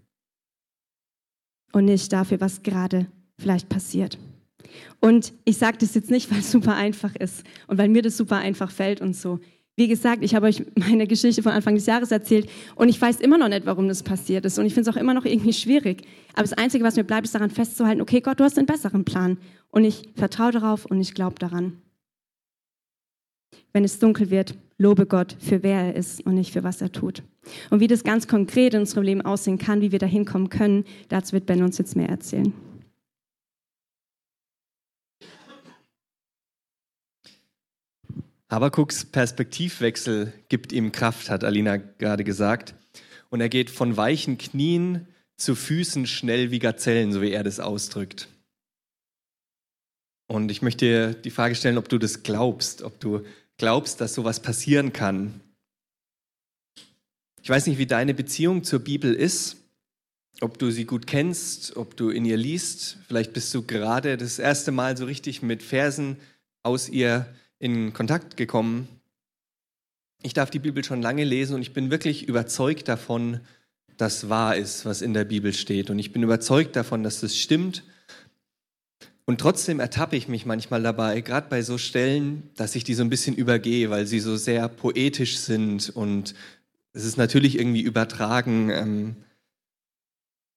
Und 1.71 1.85
nicht 1.85 2.11
dafür, 2.11 2.41
was 2.41 2.63
gerade 2.63 3.07
vielleicht 3.37 3.69
passiert. 3.69 4.17
Und 4.99 5.33
ich 5.45 5.57
sage 5.57 5.77
das 5.79 5.93
jetzt 5.93 6.11
nicht, 6.11 6.31
weil 6.31 6.39
es 6.39 6.51
super 6.51 6.75
einfach 6.75 7.15
ist 7.15 7.43
und 7.67 7.77
weil 7.77 7.89
mir 7.89 8.01
das 8.01 8.17
super 8.17 8.37
einfach 8.37 8.71
fällt 8.71 9.01
und 9.01 9.15
so. 9.15 9.39
Wie 9.81 9.87
gesagt, 9.87 10.23
ich 10.23 10.35
habe 10.35 10.45
euch 10.45 10.63
meine 10.75 11.07
Geschichte 11.07 11.41
von 11.41 11.53
Anfang 11.53 11.73
des 11.73 11.87
Jahres 11.87 12.11
erzählt 12.11 12.47
und 12.75 12.87
ich 12.87 13.01
weiß 13.01 13.19
immer 13.19 13.39
noch 13.39 13.47
nicht, 13.47 13.65
warum 13.65 13.87
das 13.87 14.03
passiert 14.03 14.45
ist 14.45 14.59
und 14.59 14.67
ich 14.67 14.75
finde 14.75 14.87
es 14.87 14.95
auch 14.95 14.99
immer 14.99 15.15
noch 15.15 15.25
irgendwie 15.25 15.53
schwierig. 15.53 16.03
Aber 16.33 16.43
das 16.43 16.53
Einzige, 16.53 16.83
was 16.83 16.97
mir 16.97 17.03
bleibt, 17.03 17.25
ist 17.25 17.33
daran 17.33 17.49
festzuhalten, 17.49 17.99
okay, 17.99 18.21
Gott, 18.21 18.39
du 18.39 18.43
hast 18.43 18.59
einen 18.59 18.67
besseren 18.67 19.05
Plan 19.05 19.39
und 19.71 19.83
ich 19.83 20.09
vertraue 20.13 20.51
darauf 20.51 20.85
und 20.85 21.01
ich 21.01 21.15
glaube 21.15 21.39
daran. 21.39 21.81
Wenn 23.73 23.83
es 23.83 23.97
dunkel 23.97 24.29
wird, 24.29 24.53
lobe 24.77 25.07
Gott 25.07 25.35
für 25.39 25.63
wer 25.63 25.79
er 25.79 25.95
ist 25.95 26.23
und 26.27 26.35
nicht 26.35 26.53
für 26.53 26.63
was 26.63 26.79
er 26.83 26.91
tut. 26.91 27.23
Und 27.71 27.79
wie 27.79 27.87
das 27.87 28.03
ganz 28.03 28.27
konkret 28.27 28.75
in 28.75 28.81
unserem 28.81 29.01
Leben 29.01 29.21
aussehen 29.23 29.57
kann, 29.57 29.81
wie 29.81 29.91
wir 29.91 29.97
da 29.97 30.05
hinkommen 30.05 30.49
können, 30.49 30.85
dazu 31.09 31.33
wird 31.33 31.47
Ben 31.47 31.63
uns 31.63 31.79
jetzt 31.79 31.95
mehr 31.95 32.09
erzählen. 32.09 32.53
Habakuks 38.51 39.05
Perspektivwechsel 39.05 40.33
gibt 40.49 40.73
ihm 40.73 40.91
Kraft, 40.91 41.29
hat 41.29 41.45
Alina 41.45 41.77
gerade 41.77 42.25
gesagt. 42.25 42.75
Und 43.29 43.39
er 43.39 43.47
geht 43.47 43.69
von 43.69 43.95
weichen 43.95 44.37
Knien 44.37 45.07
zu 45.37 45.55
Füßen 45.55 46.05
schnell 46.05 46.51
wie 46.51 46.59
Gazellen, 46.59 47.13
so 47.13 47.21
wie 47.21 47.31
er 47.31 47.45
das 47.45 47.61
ausdrückt. 47.61 48.27
Und 50.27 50.51
ich 50.51 50.61
möchte 50.61 50.85
dir 50.85 51.13
die 51.13 51.31
Frage 51.31 51.55
stellen, 51.55 51.77
ob 51.77 51.87
du 51.87 51.97
das 51.97 52.23
glaubst, 52.23 52.81
ob 52.81 52.99
du 52.99 53.25
glaubst, 53.55 54.01
dass 54.01 54.13
sowas 54.13 54.41
passieren 54.41 54.91
kann. 54.91 55.39
Ich 57.41 57.49
weiß 57.49 57.67
nicht, 57.67 57.77
wie 57.77 57.87
deine 57.87 58.13
Beziehung 58.13 58.65
zur 58.65 58.79
Bibel 58.79 59.13
ist, 59.13 59.57
ob 60.41 60.59
du 60.59 60.71
sie 60.71 60.85
gut 60.85 61.07
kennst, 61.07 61.77
ob 61.77 61.95
du 61.95 62.09
in 62.09 62.25
ihr 62.25 62.37
liest. 62.37 62.97
Vielleicht 63.07 63.31
bist 63.31 63.53
du 63.53 63.61
gerade 63.61 64.17
das 64.17 64.39
erste 64.39 64.73
Mal 64.73 64.97
so 64.97 65.05
richtig 65.05 65.41
mit 65.41 65.63
Versen 65.63 66.17
aus 66.63 66.89
ihr 66.89 67.33
in 67.61 67.93
Kontakt 67.93 68.37
gekommen. 68.37 68.87
Ich 70.23 70.33
darf 70.33 70.49
die 70.49 70.59
Bibel 70.59 70.83
schon 70.83 71.01
lange 71.01 71.23
lesen 71.23 71.55
und 71.55 71.61
ich 71.61 71.73
bin 71.73 71.91
wirklich 71.91 72.27
überzeugt 72.27 72.87
davon, 72.87 73.39
dass 73.97 74.29
wahr 74.29 74.55
ist, 74.55 74.83
was 74.85 75.03
in 75.03 75.13
der 75.13 75.25
Bibel 75.25 75.53
steht. 75.53 75.91
Und 75.91 75.99
ich 75.99 76.11
bin 76.11 76.23
überzeugt 76.23 76.75
davon, 76.75 77.03
dass 77.03 77.21
das 77.21 77.37
stimmt. 77.37 77.83
Und 79.25 79.39
trotzdem 79.39 79.79
ertappe 79.79 80.15
ich 80.15 80.27
mich 80.27 80.47
manchmal 80.47 80.81
dabei, 80.81 81.21
gerade 81.21 81.49
bei 81.49 81.61
so 81.61 81.77
Stellen, 81.77 82.49
dass 82.55 82.75
ich 82.75 82.83
die 82.83 82.95
so 82.95 83.03
ein 83.03 83.11
bisschen 83.11 83.35
übergehe, 83.35 83.91
weil 83.91 84.07
sie 84.07 84.19
so 84.19 84.37
sehr 84.37 84.67
poetisch 84.67 85.37
sind 85.37 85.91
und 85.91 86.33
es 86.93 87.05
ist 87.05 87.17
natürlich 87.17 87.59
irgendwie 87.59 87.81
übertragen. 87.81 88.71
Ähm, 88.71 89.15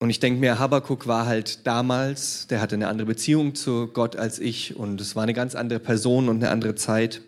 und 0.05 0.11
ich 0.11 0.21
denke 0.21 0.39
mir, 0.39 0.59
Habakuk 0.59 1.07
war 1.07 1.25
halt 1.25 1.67
damals, 1.67 2.47
der 2.49 2.61
hatte 2.61 2.75
eine 2.75 2.89
andere 2.89 3.07
Beziehung 3.07 3.55
zu 3.55 3.87
Gott 3.87 4.17
als 4.17 4.39
ich 4.39 4.77
und 4.77 5.01
es 5.01 5.17
war 5.17 5.23
eine 5.23 5.33
ganz 5.33 5.55
andere 5.55 5.81
Person 5.81 6.29
und 6.29 6.37
eine 6.37 6.51
andere 6.51 6.75
Zeit. 6.75 7.23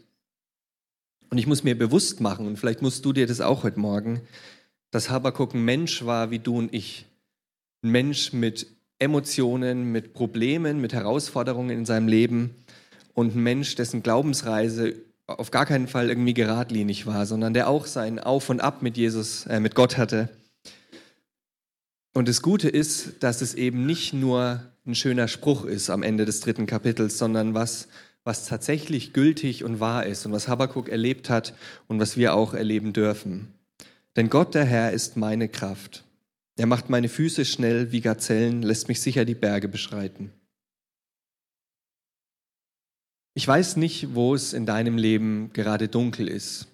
Und 1.30 1.38
ich 1.38 1.46
muss 1.46 1.64
mir 1.64 1.78
bewusst 1.78 2.20
machen, 2.20 2.46
und 2.46 2.58
vielleicht 2.58 2.82
musst 2.82 3.02
du 3.06 3.14
dir 3.14 3.26
das 3.26 3.40
auch 3.40 3.62
heute 3.62 3.80
Morgen, 3.80 4.20
dass 4.90 5.08
Habakuk 5.08 5.54
ein 5.54 5.64
Mensch 5.64 6.04
war 6.04 6.30
wie 6.30 6.38
du 6.38 6.58
und 6.58 6.74
ich. 6.74 7.06
Ein 7.82 7.92
Mensch 7.92 8.34
mit 8.34 8.66
Emotionen, 8.98 9.90
mit 9.90 10.12
Problemen, 10.12 10.78
mit 10.78 10.92
Herausforderungen 10.92 11.70
in 11.70 11.86
seinem 11.86 12.08
Leben 12.08 12.56
und 13.14 13.36
ein 13.36 13.42
Mensch, 13.42 13.74
dessen 13.76 14.02
Glaubensreise 14.02 14.96
auf 15.26 15.50
gar 15.50 15.64
keinen 15.64 15.88
Fall 15.88 16.10
irgendwie 16.10 16.34
geradlinig 16.34 17.06
war, 17.06 17.24
sondern 17.24 17.54
der 17.54 17.70
auch 17.70 17.86
sein 17.86 18.18
Auf 18.18 18.50
und 18.50 18.60
Ab 18.60 18.82
mit 18.82 18.98
Jesus, 18.98 19.46
äh, 19.46 19.60
mit 19.60 19.74
Gott 19.74 19.96
hatte 19.96 20.28
und 22.16 22.28
das 22.28 22.40
Gute 22.40 22.70
ist, 22.70 23.22
dass 23.22 23.42
es 23.42 23.52
eben 23.52 23.84
nicht 23.84 24.14
nur 24.14 24.62
ein 24.86 24.94
schöner 24.94 25.28
Spruch 25.28 25.66
ist 25.66 25.90
am 25.90 26.02
Ende 26.02 26.24
des 26.24 26.40
dritten 26.40 26.64
Kapitels, 26.64 27.18
sondern 27.18 27.52
was, 27.52 27.88
was 28.24 28.46
tatsächlich 28.46 29.12
gültig 29.12 29.64
und 29.64 29.80
wahr 29.80 30.06
ist 30.06 30.24
und 30.24 30.32
was 30.32 30.48
Habakkuk 30.48 30.88
erlebt 30.88 31.28
hat 31.28 31.54
und 31.88 32.00
was 32.00 32.16
wir 32.16 32.32
auch 32.32 32.54
erleben 32.54 32.94
dürfen. 32.94 33.52
Denn 34.16 34.30
Gott 34.30 34.54
der 34.54 34.64
Herr 34.64 34.92
ist 34.92 35.18
meine 35.18 35.50
Kraft. 35.50 36.04
Er 36.56 36.64
macht 36.64 36.88
meine 36.88 37.10
Füße 37.10 37.44
schnell 37.44 37.92
wie 37.92 38.00
Gazellen, 38.00 38.62
lässt 38.62 38.88
mich 38.88 39.02
sicher 39.02 39.26
die 39.26 39.34
Berge 39.34 39.68
beschreiten. 39.68 40.32
Ich 43.34 43.46
weiß 43.46 43.76
nicht, 43.76 44.14
wo 44.14 44.34
es 44.34 44.54
in 44.54 44.64
deinem 44.64 44.96
Leben 44.96 45.50
gerade 45.52 45.88
dunkel 45.88 46.28
ist. 46.28 46.66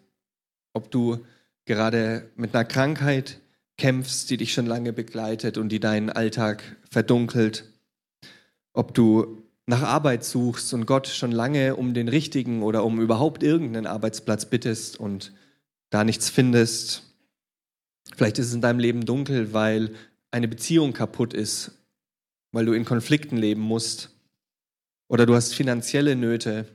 Ob 0.73 0.93
du 0.93 1.27
gerade 1.65 2.31
mit 2.37 2.55
einer 2.55 2.65
Krankheit 2.65 3.42
kämpfst, 3.79 4.31
die 4.31 4.37
dich 4.37 4.53
schon 4.53 4.67
lange 4.67 4.93
begleitet 4.93 5.59
und 5.59 5.71
die 5.71 5.81
deinen 5.81 6.11
Alltag 6.11 6.77
verdunkelt, 6.91 7.65
ob 8.73 8.95
du 8.95 9.43
nach 9.67 9.83
Arbeit 9.83 10.25
suchst 10.25 10.75
und 10.75 10.87
Gott 10.87 11.07
schon 11.07 11.33
lange 11.33 11.77
um 11.77 11.95
den 11.95 12.09
richtigen 12.09 12.63
oder 12.63 12.85
um 12.85 13.01
überhaupt 13.01 13.43
irgendeinen 13.43 13.87
Arbeitsplatz 13.87 14.47
bittest 14.47 14.99
und 14.99 15.33
da 15.91 16.05
nichts 16.05 16.31
findest, 16.31 17.13
Vielleicht 18.17 18.39
ist 18.39 18.49
es 18.49 18.55
in 18.55 18.61
deinem 18.61 18.79
Leben 18.79 19.05
dunkel, 19.05 19.53
weil 19.53 19.95
eine 20.31 20.49
Beziehung 20.49 20.93
kaputt 20.93 21.35
ist, 21.35 21.73
weil 22.53 22.67
du 22.67 22.73
in 22.73 22.85
Konflikten 22.85 23.37
leben 23.37 23.63
musst. 23.63 24.11
Oder 25.09 25.27
du 25.27 25.35
hast 25.35 25.55
finanzielle 25.55 26.17
Nöte. 26.17 26.67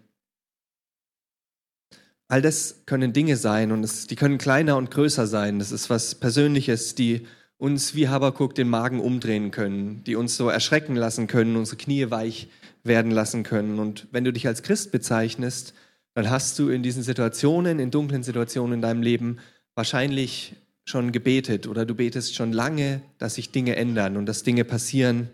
All 2.30 2.42
das 2.42 2.82
können 2.86 3.14
Dinge 3.14 3.38
sein 3.38 3.72
und 3.72 3.84
es, 3.84 4.08
die 4.08 4.18
können 4.18 4.38
kleiner 4.38 4.76
und 4.76 4.92
größer 4.92 5.28
sein. 5.28 5.60
Das 5.60 5.72
ist 5.72 5.90
was 5.90 6.16
Persönliches, 6.16 6.94
die 6.94 7.26
uns 7.58 7.96
wie 7.96 8.10
Habakuk 8.10 8.54
den 8.54 8.70
Magen 8.70 9.00
umdrehen 9.00 9.50
können, 9.52 10.04
die 10.04 10.16
uns 10.16 10.36
so 10.36 10.50
erschrecken 10.50 10.96
lassen 10.96 11.28
können, 11.28 11.56
unsere 11.56 11.78
Knie 11.78 12.12
weich 12.12 12.50
werden 12.84 13.12
lassen 13.12 13.44
können. 13.44 13.80
Und 13.80 14.08
wenn 14.12 14.26
du 14.26 14.34
dich 14.34 14.46
als 14.46 14.62
Christ 14.62 14.92
bezeichnest, 14.92 15.74
dann 16.14 16.30
hast 16.30 16.60
du 16.60 16.70
in 16.70 16.84
diesen 16.84 17.02
Situationen, 17.02 17.80
in 17.80 17.92
dunklen 17.92 18.24
Situationen 18.24 18.76
in 18.76 18.82
deinem 18.82 19.02
Leben 19.02 19.40
wahrscheinlich 19.74 20.56
schon 20.84 21.12
gebetet 21.12 21.68
oder 21.68 21.86
du 21.86 21.96
betest 21.96 22.36
schon 22.36 22.52
lange, 22.52 23.02
dass 23.20 23.36
sich 23.36 23.52
Dinge 23.52 23.76
ändern 23.76 24.18
und 24.18 24.26
dass 24.26 24.44
Dinge 24.44 24.66
passieren. 24.66 25.30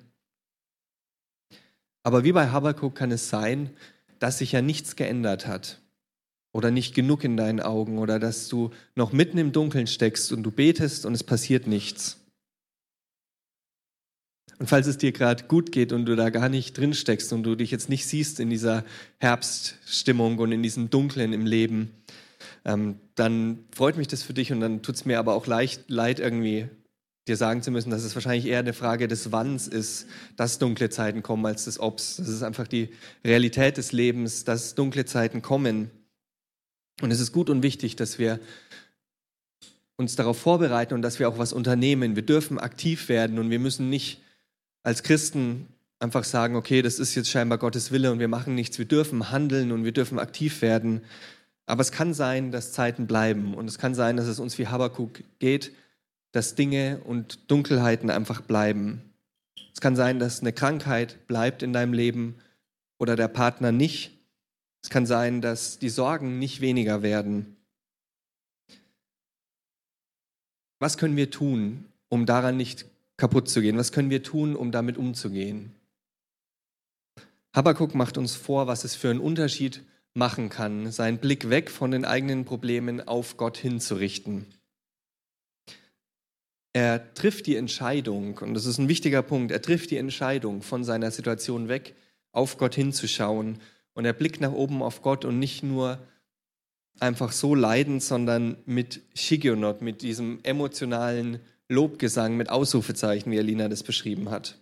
Aber 2.03 2.23
wie 2.23 2.31
bei 2.31 2.49
Habakkuk 2.49 2.95
kann 2.95 3.11
es 3.11 3.29
sein, 3.29 3.71
dass 4.19 4.37
sich 4.37 4.51
ja 4.51 4.61
nichts 4.61 4.95
geändert 4.95 5.47
hat 5.47 5.82
oder 6.53 6.71
nicht 6.71 6.95
genug 6.95 7.23
in 7.23 7.35
deinen 7.35 7.59
Augen 7.59 7.97
oder 7.97 8.19
dass 8.19 8.47
du 8.47 8.69
noch 8.95 9.11
mitten 9.11 9.37
im 9.37 9.51
Dunkeln 9.51 9.87
steckst 9.87 10.31
und 10.31 10.43
du 10.43 10.51
betest 10.51 11.05
und 11.05 11.13
es 11.13 11.23
passiert 11.23 11.67
nichts. 11.67 12.19
Und 14.59 14.67
falls 14.67 14.87
es 14.87 14.97
dir 14.97 15.11
gerade 15.11 15.45
gut 15.45 15.71
geht 15.71 15.91
und 15.91 16.05
du 16.05 16.15
da 16.15 16.29
gar 16.29 16.47
nicht 16.47 16.77
drin 16.77 16.93
steckst 16.93 17.33
und 17.33 17.43
du 17.43 17.55
dich 17.55 17.71
jetzt 17.71 17.89
nicht 17.89 18.05
siehst 18.05 18.39
in 18.39 18.49
dieser 18.49 18.85
Herbststimmung 19.17 20.37
und 20.37 20.51
in 20.51 20.63
diesem 20.63 20.89
Dunklen 20.89 21.33
im 21.33 21.45
Leben, 21.45 21.91
ähm, 22.63 22.99
dann 23.15 23.65
freut 23.75 23.97
mich 23.97 24.07
das 24.07 24.23
für 24.23 24.33
dich 24.33 24.51
und 24.51 24.59
dann 24.59 24.81
tut 24.83 24.95
es 24.95 25.05
mir 25.05 25.19
aber 25.19 25.33
auch 25.33 25.47
leicht, 25.47 25.89
leid, 25.89 26.19
irgendwie 26.19 26.69
dir 27.27 27.37
sagen 27.37 27.61
zu 27.61 27.71
müssen, 27.71 27.89
dass 27.89 28.03
es 28.03 28.15
wahrscheinlich 28.15 28.45
eher 28.45 28.59
eine 28.59 28.73
Frage 28.73 29.07
des 29.07 29.31
Wanns 29.31 29.67
ist, 29.67 30.07
dass 30.35 30.59
dunkle 30.59 30.89
Zeiten 30.89 31.23
kommen, 31.23 31.45
als 31.45 31.65
des 31.65 31.79
Obs. 31.79 32.17
Das 32.17 32.27
ist 32.27 32.43
einfach 32.43 32.67
die 32.67 32.89
Realität 33.25 33.77
des 33.77 33.91
Lebens, 33.91 34.43
dass 34.43 34.75
dunkle 34.75 35.05
Zeiten 35.05 35.41
kommen. 35.41 35.89
Und 37.01 37.11
es 37.11 37.19
ist 37.19 37.31
gut 37.31 37.49
und 37.49 37.63
wichtig, 37.63 37.95
dass 37.95 38.19
wir 38.19 38.39
uns 39.95 40.15
darauf 40.15 40.37
vorbereiten 40.39 40.93
und 40.93 41.01
dass 41.01 41.19
wir 41.19 41.29
auch 41.29 41.37
was 41.37 41.53
unternehmen. 41.53 42.15
Wir 42.15 42.23
dürfen 42.23 42.59
aktiv 42.59 43.09
werden 43.09 43.39
und 43.39 43.49
wir 43.49 43.59
müssen 43.59 43.89
nicht 43.89 44.21
als 44.83 45.03
Christen 45.03 45.67
einfach 45.99 46.23
sagen, 46.23 46.55
okay, 46.55 46.81
das 46.81 46.99
ist 46.99 47.15
jetzt 47.15 47.29
scheinbar 47.29 47.57
Gottes 47.57 47.91
Wille 47.91 48.11
und 48.11 48.19
wir 48.19 48.27
machen 48.27 48.55
nichts. 48.55 48.77
Wir 48.77 48.85
dürfen 48.85 49.31
handeln 49.31 49.71
und 49.71 49.85
wir 49.85 49.93
dürfen 49.93 50.19
aktiv 50.19 50.61
werden. 50.61 51.01
Aber 51.65 51.81
es 51.81 51.91
kann 51.91 52.13
sein, 52.13 52.51
dass 52.51 52.73
Zeiten 52.73 53.07
bleiben 53.07 53.53
und 53.53 53.67
es 53.67 53.77
kann 53.77 53.95
sein, 53.95 54.17
dass 54.17 54.27
es 54.27 54.39
uns 54.39 54.57
wie 54.57 54.67
Habakuk 54.67 55.23
geht, 55.39 55.71
dass 56.33 56.55
Dinge 56.55 56.99
und 57.05 57.49
Dunkelheiten 57.49 58.09
einfach 58.09 58.41
bleiben. 58.41 59.01
Es 59.73 59.79
kann 59.79 59.95
sein, 59.95 60.19
dass 60.19 60.41
eine 60.41 60.51
Krankheit 60.51 61.27
bleibt 61.27 61.63
in 61.63 61.71
deinem 61.71 61.93
Leben 61.93 62.35
oder 62.97 63.15
der 63.15 63.29
Partner 63.29 63.71
nicht. 63.71 64.11
Es 64.83 64.89
kann 64.89 65.05
sein, 65.05 65.41
dass 65.41 65.79
die 65.79 65.89
Sorgen 65.89 66.39
nicht 66.39 66.61
weniger 66.61 67.01
werden. 67.01 67.55
Was 70.79 70.97
können 70.97 71.15
wir 71.15 71.31
tun, 71.31 71.85
um 72.09 72.25
daran 72.25 72.57
nicht 72.57 72.85
kaputt 73.15 73.49
zu 73.49 73.61
gehen? 73.61 73.77
Was 73.77 73.93
können 73.93 74.09
wir 74.09 74.21
tun, 74.21 74.55
um 74.55 74.71
damit 74.71 74.97
umzugehen? 74.97 75.73
Habakuk 77.55 77.95
macht 77.95 78.17
uns 78.17 78.35
vor, 78.35 78.67
was 78.67 78.83
es 78.83 78.95
für 78.95 79.09
einen 79.09 79.19
Unterschied 79.19 79.83
machen 80.13 80.49
kann, 80.49 80.91
seinen 80.91 81.19
Blick 81.19 81.49
weg 81.49 81.71
von 81.71 81.91
den 81.91 82.03
eigenen 82.03 82.45
Problemen 82.45 83.07
auf 83.07 83.37
Gott 83.37 83.57
hinzurichten. 83.57 84.45
Er 86.73 87.13
trifft 87.13 87.45
die 87.45 87.55
Entscheidung, 87.55 88.39
und 88.39 88.55
das 88.55 88.65
ist 88.65 88.79
ein 88.79 88.89
wichtiger 88.89 89.21
Punkt, 89.21 89.51
er 89.51 89.61
trifft 89.61 89.91
die 89.91 89.97
Entscheidung, 89.97 90.63
von 90.63 90.83
seiner 90.83 91.11
Situation 91.11 91.67
weg 91.67 91.95
auf 92.31 92.57
Gott 92.57 92.73
hinzuschauen. 92.73 93.61
Und 93.93 94.05
er 94.05 94.13
blickt 94.13 94.41
nach 94.41 94.51
oben 94.51 94.81
auf 94.81 95.01
Gott 95.01 95.25
und 95.25 95.39
nicht 95.39 95.63
nur 95.63 95.99
einfach 96.99 97.31
so 97.31 97.55
leidend, 97.55 98.03
sondern 98.03 98.57
mit 98.65 99.01
Shigionot, 99.15 99.81
mit 99.81 100.01
diesem 100.01 100.39
emotionalen 100.43 101.39
Lobgesang, 101.69 102.37
mit 102.37 102.49
Ausrufezeichen, 102.49 103.31
wie 103.31 103.39
Alina 103.39 103.67
das 103.67 103.83
beschrieben 103.83 104.29
hat. 104.29 104.57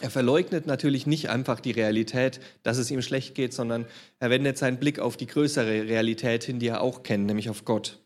Er 0.00 0.10
verleugnet 0.10 0.66
natürlich 0.66 1.06
nicht 1.06 1.28
einfach 1.28 1.60
die 1.60 1.70
Realität, 1.70 2.40
dass 2.62 2.78
es 2.78 2.90
ihm 2.90 3.02
schlecht 3.02 3.34
geht, 3.34 3.52
sondern 3.52 3.86
er 4.18 4.30
wendet 4.30 4.56
seinen 4.56 4.78
Blick 4.78 4.98
auf 4.98 5.16
die 5.16 5.26
größere 5.26 5.86
Realität 5.86 6.44
hin, 6.44 6.58
die 6.58 6.68
er 6.68 6.80
auch 6.80 7.02
kennt, 7.02 7.26
nämlich 7.26 7.50
auf 7.50 7.64
Gott. 7.64 8.00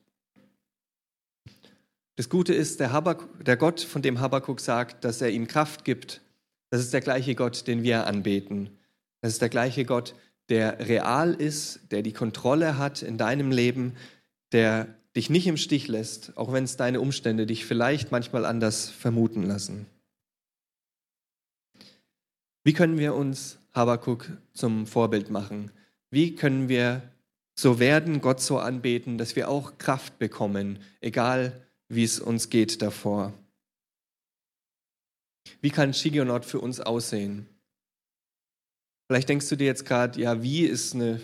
Das 2.16 2.28
Gute 2.28 2.54
ist, 2.54 2.80
der, 2.80 2.92
Habak 2.92 3.44
der 3.44 3.56
Gott, 3.56 3.80
von 3.80 4.02
dem 4.02 4.20
Habakuk 4.20 4.60
sagt, 4.60 5.04
dass 5.04 5.20
er 5.20 5.30
ihm 5.30 5.46
Kraft 5.46 5.84
gibt, 5.84 6.22
das 6.70 6.80
ist 6.80 6.92
der 6.92 7.02
gleiche 7.02 7.34
Gott, 7.34 7.66
den 7.66 7.82
wir 7.82 8.06
anbeten. 8.06 8.70
Das 9.20 9.32
ist 9.32 9.42
der 9.42 9.48
gleiche 9.48 9.84
Gott, 9.84 10.14
der 10.48 10.88
real 10.88 11.34
ist, 11.34 11.80
der 11.90 12.02
die 12.02 12.12
Kontrolle 12.12 12.78
hat 12.78 13.02
in 13.02 13.18
deinem 13.18 13.50
Leben, 13.50 13.96
der 14.52 14.94
dich 15.16 15.30
nicht 15.30 15.46
im 15.46 15.56
Stich 15.56 15.88
lässt, 15.88 16.36
auch 16.36 16.52
wenn 16.52 16.64
es 16.64 16.76
deine 16.76 17.00
Umstände 17.00 17.46
dich 17.46 17.64
vielleicht 17.64 18.12
manchmal 18.12 18.44
anders 18.44 18.88
vermuten 18.88 19.42
lassen. 19.42 19.86
Wie 22.64 22.72
können 22.72 22.98
wir 22.98 23.14
uns 23.14 23.58
Habakuk 23.72 24.26
zum 24.52 24.86
Vorbild 24.86 25.30
machen? 25.30 25.70
Wie 26.10 26.34
können 26.34 26.68
wir 26.68 27.02
so 27.54 27.78
werden, 27.78 28.20
Gott 28.20 28.40
so 28.40 28.58
anbeten, 28.58 29.18
dass 29.18 29.36
wir 29.36 29.48
auch 29.48 29.78
Kraft 29.78 30.18
bekommen, 30.18 30.80
egal 31.00 31.66
wie 31.88 32.04
es 32.04 32.20
uns 32.20 32.50
geht 32.50 32.82
davor? 32.82 33.32
Wie 35.60 35.70
kann 35.70 35.94
Shigionot 35.94 36.44
für 36.44 36.60
uns 36.60 36.80
aussehen? 36.80 37.48
Vielleicht 39.06 39.28
denkst 39.28 39.48
du 39.48 39.56
dir 39.56 39.66
jetzt 39.66 39.86
gerade, 39.86 40.20
ja, 40.20 40.42
wie 40.42 40.64
ist 40.64 40.94
eine, 40.94 41.20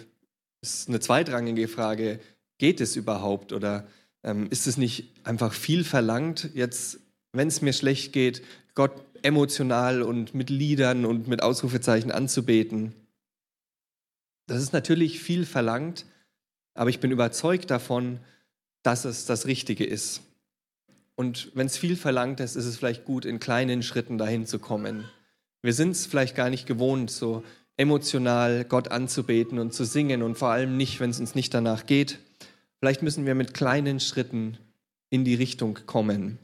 ist 0.60 0.88
eine 0.88 1.00
zweitrangige 1.00 1.68
Frage. 1.68 2.20
Geht 2.58 2.80
es 2.80 2.96
überhaupt 2.96 3.52
oder 3.52 3.86
ähm, 4.22 4.48
ist 4.50 4.66
es 4.66 4.76
nicht 4.76 5.10
einfach 5.24 5.52
viel 5.52 5.84
verlangt, 5.84 6.50
jetzt, 6.54 7.00
wenn 7.32 7.48
es 7.48 7.60
mir 7.60 7.72
schlecht 7.72 8.12
geht, 8.12 8.42
Gott 8.74 8.92
emotional 9.22 10.02
und 10.02 10.34
mit 10.34 10.50
Liedern 10.50 11.04
und 11.04 11.28
mit 11.28 11.42
Ausrufezeichen 11.42 12.10
anzubeten. 12.10 12.94
Das 14.46 14.62
ist 14.62 14.72
natürlich 14.72 15.20
viel 15.20 15.44
verlangt, 15.46 16.06
aber 16.74 16.90
ich 16.90 17.00
bin 17.00 17.10
überzeugt 17.10 17.70
davon, 17.70 18.20
dass 18.82 19.04
es 19.04 19.26
das 19.26 19.46
Richtige 19.46 19.84
ist. 19.84 20.22
Und 21.14 21.52
wenn 21.54 21.66
es 21.66 21.76
viel 21.76 21.96
verlangt 21.96 22.40
ist, 22.40 22.56
ist 22.56 22.64
es 22.64 22.76
vielleicht 22.76 23.04
gut, 23.04 23.24
in 23.24 23.38
kleinen 23.38 23.82
Schritten 23.82 24.18
dahin 24.18 24.46
zu 24.46 24.58
kommen. 24.58 25.04
Wir 25.62 25.72
sind 25.72 25.90
es 25.90 26.06
vielleicht 26.06 26.34
gar 26.34 26.50
nicht 26.50 26.66
gewohnt, 26.66 27.10
so 27.10 27.44
emotional 27.82 28.64
Gott 28.64 28.88
anzubeten 28.88 29.58
und 29.58 29.74
zu 29.74 29.84
singen 29.84 30.22
und 30.22 30.38
vor 30.38 30.48
allem 30.50 30.76
nicht, 30.76 31.00
wenn 31.00 31.10
es 31.10 31.18
uns 31.18 31.34
nicht 31.34 31.52
danach 31.52 31.84
geht. 31.84 32.20
Vielleicht 32.78 33.02
müssen 33.02 33.26
wir 33.26 33.34
mit 33.34 33.54
kleinen 33.54 33.98
Schritten 33.98 34.56
in 35.10 35.24
die 35.24 35.34
Richtung 35.34 35.80
kommen. 35.84 36.38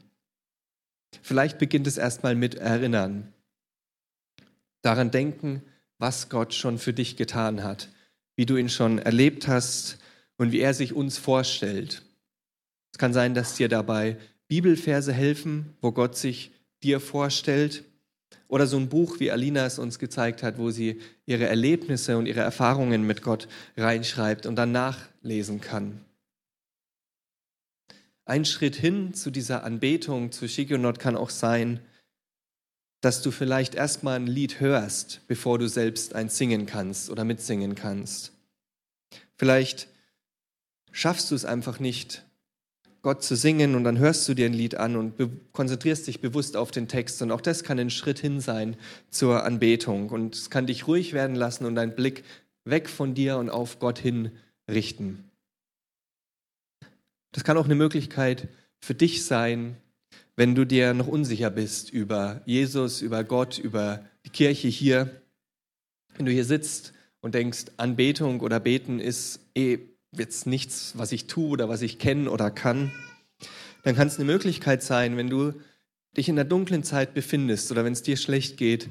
Vielleicht 1.21 1.57
beginnt 1.57 1.87
es 1.87 1.97
erstmal 1.97 2.35
mit 2.35 2.55
Erinnern. 2.55 3.33
Daran 4.81 5.11
denken, 5.11 5.63
was 5.97 6.27
Gott 6.27 6.53
schon 6.53 6.77
für 6.77 6.93
dich 6.93 7.15
getan 7.15 7.63
hat, 7.63 7.89
wie 8.35 8.45
du 8.45 8.57
ihn 8.57 8.69
schon 8.69 8.99
erlebt 8.99 9.47
hast 9.47 9.97
und 10.37 10.51
wie 10.51 10.59
er 10.59 10.73
sich 10.73 10.93
uns 10.93 11.17
vorstellt. 11.17 12.03
Es 12.91 12.97
kann 12.97 13.13
sein, 13.13 13.33
dass 13.33 13.55
dir 13.55 13.69
dabei 13.69 14.17
Bibelverse 14.49 15.13
helfen, 15.13 15.77
wo 15.81 15.93
Gott 15.93 16.17
sich 16.17 16.51
dir 16.83 16.99
vorstellt. 16.99 17.83
Oder 18.49 18.65
so 18.65 18.77
ein 18.77 18.89
Buch, 18.89 19.19
wie 19.19 19.31
Alina 19.31 19.65
es 19.65 19.77
uns 19.77 19.99
gezeigt 19.99 20.41
hat, 20.41 20.57
wo 20.57 20.71
sie 20.71 20.99
ihre 21.27 21.45
Erlebnisse 21.45 22.17
und 22.17 22.25
ihre 22.25 22.41
Erfahrungen 22.41 23.03
mit 23.03 23.21
Gott 23.21 23.47
reinschreibt 23.77 24.47
und 24.47 24.55
dann 24.55 24.71
nachlesen 24.71 25.61
kann. 25.61 26.03
Ein 28.25 28.45
Schritt 28.45 28.75
hin 28.75 29.13
zu 29.13 29.29
dieser 29.29 29.63
Anbetung, 29.63 30.31
zu 30.31 30.47
Shigonot 30.47 30.99
kann 30.99 31.15
auch 31.15 31.29
sein, 31.29 31.79
dass 33.01 33.21
du 33.21 33.29
vielleicht 33.29 33.75
erstmal 33.75 34.15
ein 34.15 34.27
Lied 34.27 34.59
hörst, 34.59 35.21
bevor 35.27 35.59
du 35.59 35.69
selbst 35.69 36.15
eins 36.15 36.37
singen 36.37 36.65
kannst 36.65 37.11
oder 37.11 37.23
mitsingen 37.23 37.75
kannst. 37.75 38.33
Vielleicht 39.37 39.87
schaffst 40.91 41.29
du 41.29 41.35
es 41.35 41.45
einfach 41.45 41.79
nicht, 41.79 42.25
Gott 43.01 43.23
zu 43.23 43.35
singen 43.35 43.75
und 43.75 43.83
dann 43.83 43.97
hörst 43.97 44.27
du 44.27 44.33
dir 44.33 44.45
ein 44.45 44.53
Lied 44.53 44.75
an 44.75 44.95
und 44.95 45.13
konzentrierst 45.53 46.07
dich 46.07 46.19
bewusst 46.19 46.57
auf 46.57 46.71
den 46.71 46.87
Text. 46.87 47.21
Und 47.21 47.31
auch 47.31 47.41
das 47.41 47.63
kann 47.63 47.79
ein 47.79 47.89
Schritt 47.89 48.19
hin 48.19 48.41
sein 48.41 48.75
zur 49.09 49.43
Anbetung. 49.43 50.09
Und 50.09 50.35
es 50.35 50.49
kann 50.49 50.67
dich 50.67 50.87
ruhig 50.87 51.13
werden 51.13 51.35
lassen 51.35 51.65
und 51.65 51.75
deinen 51.75 51.95
Blick 51.95 52.23
weg 52.65 52.89
von 52.89 53.13
dir 53.13 53.37
und 53.37 53.49
auf 53.49 53.79
Gott 53.79 53.99
hin 53.99 54.31
richten. 54.69 55.23
Das 57.31 57.43
kann 57.43 57.57
auch 57.57 57.65
eine 57.65 57.75
Möglichkeit 57.75 58.49
für 58.79 58.95
dich 58.95 59.25
sein, 59.25 59.77
wenn 60.35 60.55
du 60.55 60.65
dir 60.65 60.93
noch 60.93 61.07
unsicher 61.07 61.49
bist 61.49 61.89
über 61.91 62.41
Jesus, 62.45 63.01
über 63.01 63.23
Gott, 63.23 63.57
über 63.57 64.03
die 64.25 64.29
Kirche 64.29 64.67
hier. 64.67 65.21
Wenn 66.15 66.25
du 66.25 66.31
hier 66.31 66.45
sitzt 66.45 66.93
und 67.21 67.35
denkst, 67.35 67.65
Anbetung 67.77 68.41
oder 68.41 68.59
Beten 68.59 68.99
ist 68.99 69.39
eh 69.55 69.79
jetzt 70.11 70.47
nichts, 70.47 70.97
was 70.97 71.11
ich 71.11 71.27
tue 71.27 71.49
oder 71.49 71.69
was 71.69 71.81
ich 71.81 71.99
kenne 71.99 72.29
oder 72.31 72.51
kann, 72.51 72.91
dann 73.83 73.95
kann 73.95 74.07
es 74.07 74.15
eine 74.15 74.25
Möglichkeit 74.25 74.83
sein, 74.83 75.17
wenn 75.17 75.29
du 75.29 75.53
dich 76.17 76.29
in 76.29 76.35
der 76.35 76.45
dunklen 76.45 76.83
Zeit 76.83 77.13
befindest 77.13 77.71
oder 77.71 77.85
wenn 77.85 77.93
es 77.93 78.03
dir 78.03 78.17
schlecht 78.17 78.57
geht, 78.57 78.89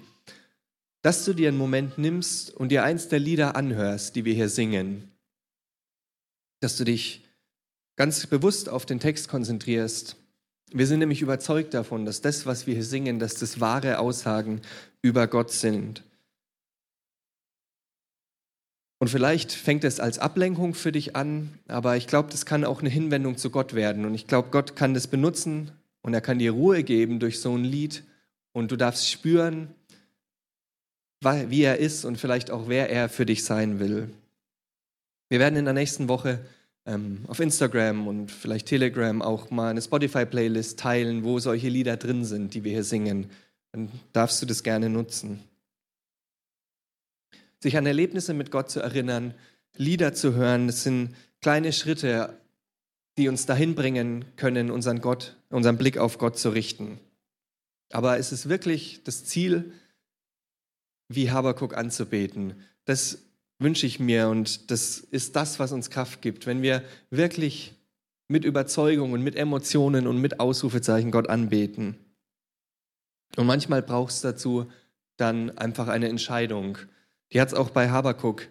dass 1.02 1.24
du 1.24 1.33
dir 1.33 1.48
einen 1.48 1.59
Moment 1.59 1.98
nimmst 1.98 2.54
und 2.54 2.70
dir 2.70 2.85
eins 2.85 3.09
der 3.09 3.18
Lieder 3.18 3.57
anhörst, 3.57 4.16
die 4.16 4.24
wir 4.24 4.35
hier 4.35 4.48
singen. 4.48 5.12
Dass 6.61 6.76
du 6.76 6.85
dich 6.85 7.24
ganz 7.96 8.26
bewusst 8.26 8.68
auf 8.68 8.87
den 8.87 9.00
Text 9.00 9.28
konzentrierst. 9.28 10.16
Wir 10.72 10.87
sind 10.87 10.98
nämlich 11.00 11.22
überzeugt 11.22 11.74
davon, 11.74 12.04
dass 12.04 12.20
das, 12.20 12.46
was 12.46 12.66
wir 12.66 12.74
hier 12.74 12.85
singen, 12.85 13.18
dass 13.18 13.35
das 13.35 13.61
wahre 13.61 13.98
Aussagen 13.98 14.61
über 15.02 15.26
Gott 15.26 15.50
sind. 15.50 16.02
Und 18.98 19.08
vielleicht 19.08 19.52
fängt 19.52 19.84
es 19.84 20.00
als 20.00 20.18
Ablenkung 20.18 20.74
für 20.74 20.90
dich 20.90 21.14
an, 21.14 21.50
aber 21.68 21.96
ich 21.96 22.08
glaube, 22.08 22.30
das 22.30 22.46
kann 22.46 22.64
auch 22.64 22.80
eine 22.80 22.88
Hinwendung 22.88 23.37
zu 23.37 23.50
Gott 23.50 23.74
werden. 23.74 24.04
Und 24.04 24.14
ich 24.14 24.26
glaube, 24.26 24.48
Gott 24.50 24.74
kann 24.74 24.92
das 24.92 25.06
benutzen 25.06 25.70
und 26.02 26.14
er 26.14 26.20
kann 26.20 26.40
dir 26.40 26.52
Ruhe 26.52 26.82
geben 26.82 27.20
durch 27.20 27.40
so 27.40 27.56
ein 27.56 27.64
Lied. 27.64 28.02
Und 28.52 28.72
du 28.72 28.76
darfst 28.76 29.08
spüren, 29.08 29.68
wie 31.20 31.62
er 31.62 31.78
ist 31.78 32.04
und 32.04 32.18
vielleicht 32.18 32.50
auch, 32.50 32.68
wer 32.68 32.90
er 32.90 33.08
für 33.08 33.24
dich 33.24 33.44
sein 33.44 33.78
will. 33.78 34.08
Wir 35.28 35.38
werden 35.38 35.56
in 35.56 35.64
der 35.64 35.74
nächsten 35.74 36.08
Woche 36.08 36.40
ähm, 36.87 37.24
auf 37.28 37.38
Instagram 37.38 38.08
und 38.08 38.32
vielleicht 38.32 38.66
Telegram 38.66 39.22
auch 39.22 39.50
mal 39.50 39.70
eine 39.70 39.82
Spotify-Playlist 39.82 40.78
teilen, 40.78 41.22
wo 41.22 41.38
solche 41.38 41.68
Lieder 41.68 41.96
drin 41.96 42.24
sind, 42.24 42.54
die 42.54 42.64
wir 42.64 42.72
hier 42.72 42.84
singen. 42.84 43.30
Dann 43.70 43.90
darfst 44.12 44.42
du 44.42 44.46
das 44.46 44.64
gerne 44.64 44.88
nutzen 44.88 45.40
sich 47.62 47.76
an 47.76 47.86
Erlebnisse 47.86 48.34
mit 48.34 48.50
Gott 48.50 48.70
zu 48.70 48.80
erinnern, 48.80 49.34
Lieder 49.76 50.14
zu 50.14 50.34
hören. 50.34 50.66
Das 50.66 50.82
sind 50.82 51.14
kleine 51.40 51.72
Schritte, 51.72 52.38
die 53.16 53.28
uns 53.28 53.46
dahin 53.46 53.74
bringen 53.74 54.24
können, 54.36 54.70
unseren, 54.70 55.00
Gott, 55.00 55.36
unseren 55.50 55.78
Blick 55.78 55.98
auf 55.98 56.18
Gott 56.18 56.38
zu 56.38 56.50
richten. 56.50 57.00
Aber 57.92 58.18
es 58.18 58.32
ist 58.32 58.48
wirklich 58.48 59.02
das 59.04 59.24
Ziel, 59.24 59.72
wie 61.08 61.30
Habakuk 61.30 61.76
anzubeten. 61.76 62.54
Das 62.84 63.18
wünsche 63.58 63.86
ich 63.86 63.98
mir 63.98 64.28
und 64.28 64.70
das 64.70 64.98
ist 64.98 65.36
das, 65.36 65.58
was 65.58 65.72
uns 65.72 65.90
Kraft 65.90 66.22
gibt. 66.22 66.46
Wenn 66.46 66.62
wir 66.62 66.82
wirklich 67.10 67.74
mit 68.28 68.44
Überzeugung 68.44 69.12
und 69.12 69.22
mit 69.22 69.36
Emotionen 69.36 70.06
und 70.06 70.18
mit 70.18 70.38
Ausrufezeichen 70.38 71.10
Gott 71.10 71.28
anbeten. 71.28 71.96
Und 73.36 73.46
manchmal 73.46 73.82
braucht 73.82 74.12
es 74.12 74.20
dazu 74.20 74.70
dann 75.16 75.56
einfach 75.58 75.88
eine 75.88 76.08
Entscheidung. 76.08 76.78
Die 77.32 77.40
hat 77.40 77.48
es 77.48 77.54
auch 77.54 77.70
bei 77.70 77.90
Habakuk 77.90 78.48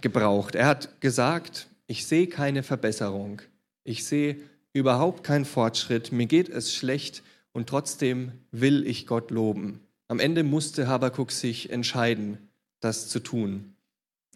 gebraucht. 0.00 0.54
Er 0.54 0.66
hat 0.66 1.00
gesagt, 1.00 1.68
ich 1.86 2.06
sehe 2.06 2.26
keine 2.26 2.62
Verbesserung. 2.62 3.42
Ich 3.84 4.04
sehe 4.06 4.40
überhaupt 4.72 5.24
keinen 5.24 5.44
Fortschritt. 5.44 6.12
Mir 6.12 6.26
geht 6.26 6.48
es 6.48 6.74
schlecht 6.74 7.22
und 7.52 7.68
trotzdem 7.68 8.32
will 8.50 8.86
ich 8.86 9.06
Gott 9.06 9.30
loben. 9.30 9.80
Am 10.08 10.20
Ende 10.20 10.42
musste 10.42 10.88
Habakuk 10.88 11.32
sich 11.32 11.70
entscheiden, 11.70 12.50
das 12.80 13.08
zu 13.08 13.20
tun, 13.20 13.76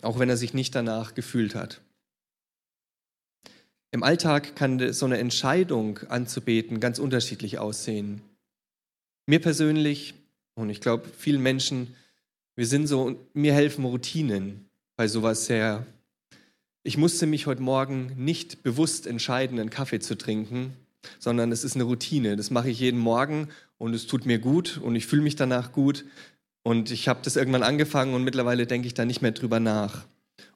auch 0.02 0.18
wenn 0.18 0.28
er 0.28 0.36
sich 0.36 0.54
nicht 0.54 0.74
danach 0.74 1.14
gefühlt 1.14 1.54
hat. 1.54 1.82
Im 3.90 4.02
Alltag 4.02 4.56
kann 4.56 4.92
so 4.92 5.06
eine 5.06 5.18
Entscheidung 5.18 5.98
anzubeten 6.08 6.80
ganz 6.80 6.98
unterschiedlich 6.98 7.58
aussehen. 7.58 8.20
Mir 9.26 9.40
persönlich, 9.40 10.14
und 10.54 10.70
ich 10.70 10.80
glaube 10.80 11.08
vielen 11.16 11.42
Menschen, 11.42 11.94
wir 12.56 12.66
sind 12.66 12.86
so, 12.86 13.16
mir 13.34 13.52
helfen 13.52 13.84
Routinen 13.84 14.68
bei 14.96 15.08
sowas 15.08 15.46
sehr. 15.46 15.86
Ich 16.82 16.96
musste 16.96 17.26
mich 17.26 17.46
heute 17.46 17.62
Morgen 17.62 18.12
nicht 18.16 18.62
bewusst 18.62 19.06
entscheiden, 19.06 19.60
einen 19.60 19.70
Kaffee 19.70 20.00
zu 20.00 20.16
trinken, 20.16 20.72
sondern 21.18 21.52
es 21.52 21.64
ist 21.64 21.74
eine 21.74 21.84
Routine. 21.84 22.34
Das 22.36 22.50
mache 22.50 22.70
ich 22.70 22.80
jeden 22.80 22.98
Morgen 22.98 23.48
und 23.76 23.94
es 23.94 24.06
tut 24.06 24.24
mir 24.24 24.38
gut 24.38 24.78
und 24.82 24.96
ich 24.96 25.06
fühle 25.06 25.22
mich 25.22 25.36
danach 25.36 25.72
gut. 25.72 26.06
Und 26.62 26.90
ich 26.90 27.08
habe 27.08 27.20
das 27.22 27.36
irgendwann 27.36 27.62
angefangen 27.62 28.14
und 28.14 28.24
mittlerweile 28.24 28.66
denke 28.66 28.86
ich 28.86 28.94
da 28.94 29.04
nicht 29.04 29.22
mehr 29.22 29.32
drüber 29.32 29.60
nach. 29.60 30.06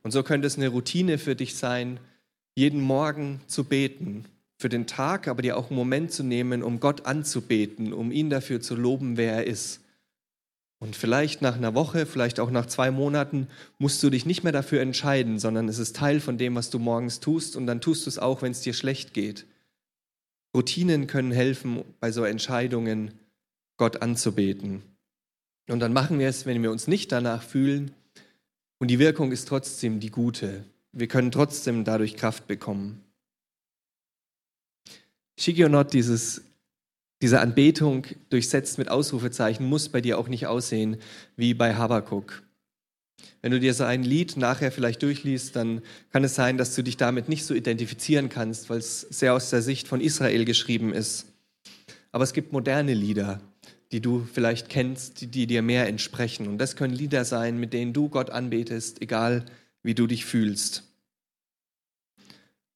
Und 0.03 0.13
so 0.13 0.23
könnte 0.23 0.47
es 0.47 0.57
eine 0.57 0.69
Routine 0.69 1.19
für 1.19 1.37
dich 1.37 1.55
sein, 1.55 2.01
jeden 2.57 2.81
Morgen 2.81 3.43
zu 3.47 3.65
beten, 3.65 4.25
für 4.57 4.71
den 4.71 4.87
Tag, 4.87 5.29
aber 5.29 5.43
dir 5.43 5.57
auch 5.57 5.69
einen 5.69 5.77
Moment 5.77 6.13
zu 6.13 6.23
nehmen, 6.23 6.63
um 6.63 6.81
Gott 6.81 7.07
anzubeten, 7.07 7.93
um 7.93 8.11
ihn 8.11 8.31
dafür 8.31 8.61
zu 8.61 8.75
loben, 8.75 9.19
wer 9.19 9.35
er 9.35 9.47
ist. 9.47 9.81
Und 10.81 10.97
vielleicht 10.97 11.43
nach 11.43 11.57
einer 11.57 11.75
Woche, 11.75 12.07
vielleicht 12.07 12.41
auch 12.41 12.51
nach 12.51 12.65
zwei 12.65 12.91
Monaten 12.91 13.49
musst 13.79 14.03
du 14.03 14.09
dich 14.09 14.25
nicht 14.25 14.45
mehr 14.45 14.53
dafür 14.53 14.81
entscheiden, 14.81 15.39
sondern 15.39 15.69
es 15.69 15.79
ist 15.79 15.95
Teil 15.95 16.21
von 16.21 16.39
dem, 16.39 16.55
was 16.55 16.71
du 16.71 16.79
morgens 16.79 17.21
tust 17.21 17.55
und 17.55 17.67
dann 17.67 17.83
tust 17.83 18.07
du 18.07 18.11
es 18.11 18.19
auch, 18.19 18.41
wenn 18.41 18.53
es 18.53 18.63
dir 18.63 18.73
schlecht 18.73 19.13
geht. 19.13 19.47
Routinen 20.57 21.07
können 21.07 21.33
helfen, 21.33 21.85
bei 22.01 22.11
so 22.11 22.25
Entscheidungen 22.25 23.13
Gott 23.77 24.01
anzubeten. 24.01 24.83
Und 25.69 25.81
dann 25.81 25.93
machen 25.93 26.19
wir 26.19 26.29
es, 26.29 26.47
wenn 26.47 26.63
wir 26.63 26.71
uns 26.71 26.89
nicht 26.89 27.13
danach 27.13 27.43
fühlen 27.43 27.93
und 28.79 28.89
die 28.89 28.99
Wirkung 28.99 29.33
ist 29.33 29.47
trotzdem 29.49 30.01
die 30.01 30.11
gute. 30.11 30.65
Wir 30.93 31.07
können 31.07 31.31
trotzdem 31.31 31.85
dadurch 31.85 32.17
Kraft 32.17 32.47
bekommen. 32.49 33.05
Shigionot, 35.39 35.93
dieses 35.93 36.43
diese 37.23 37.41
Anbetung 37.41 38.07
durchsetzt 38.31 38.79
mit 38.79 38.89
Ausrufezeichen 38.89 39.67
muss 39.67 39.89
bei 39.89 40.01
dir 40.01 40.19
auch 40.19 40.29
nicht 40.29 40.47
aussehen 40.47 40.97
wie 41.37 41.55
bei 41.55 41.75
Habakuk. 41.75 42.43
Wenn 43.43 43.53
du 43.53 43.61
dir 43.61 43.75
so 43.75 43.85
ein 43.85 44.03
Lied 44.03 44.37
nachher 44.37 44.73
vielleicht 44.73 45.03
durchliest, 45.03 45.57
dann 45.57 45.83
kann 46.11 46.25
es 46.25 46.35
sein, 46.35 46.57
dass 46.57 46.75
du 46.75 46.83
dich 46.83 46.97
damit 46.97 47.29
nicht 47.29 47.45
so 47.45 47.55
identifizieren 47.55 48.29
kannst, 48.29 48.71
weil 48.71 48.79
es 48.79 49.01
sehr 49.03 49.35
aus 49.35 49.51
der 49.51 49.63
Sicht 49.63 49.89
von 49.89 50.01
Israel 50.01 50.45
geschrieben 50.45 50.93
ist. 50.93 51.27
Aber 52.13 52.25
es 52.25 52.33
gibt 52.33 52.53
moderne 52.53 52.95
Lieder, 52.95 53.41
die 53.93 54.01
du 54.01 54.27
vielleicht 54.33 54.69
kennst, 54.69 55.21
die, 55.21 55.27
die 55.27 55.47
dir 55.47 55.63
mehr 55.63 55.87
entsprechen. 55.89 56.49
Und 56.49 56.59
das 56.59 56.77
können 56.77 56.95
Lieder 56.95 57.25
sein, 57.25 57.59
mit 57.59 57.73
denen 57.73 57.93
du 57.93 58.09
Gott 58.09 58.31
anbetest, 58.31 59.01
egal 59.03 59.45
wie 59.83 59.95
du 59.95 60.07
dich 60.07 60.25
fühlst. 60.25 60.85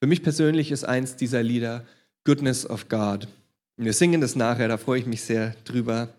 Für 0.01 0.07
mich 0.07 0.23
persönlich 0.23 0.71
ist 0.71 0.85
eins 0.85 1.17
dieser 1.17 1.43
Lieder 1.43 1.85
Goodness 2.25 2.69
of 2.69 2.89
God. 2.89 3.29
Wir 3.77 3.93
singen 3.93 4.21
das 4.21 4.37
nachher, 4.37 4.69
da 4.69 4.77
freue 4.77 5.01
ich 5.01 5.07
mich 5.07 5.23
sehr 5.23 5.55
drüber. 5.65 6.15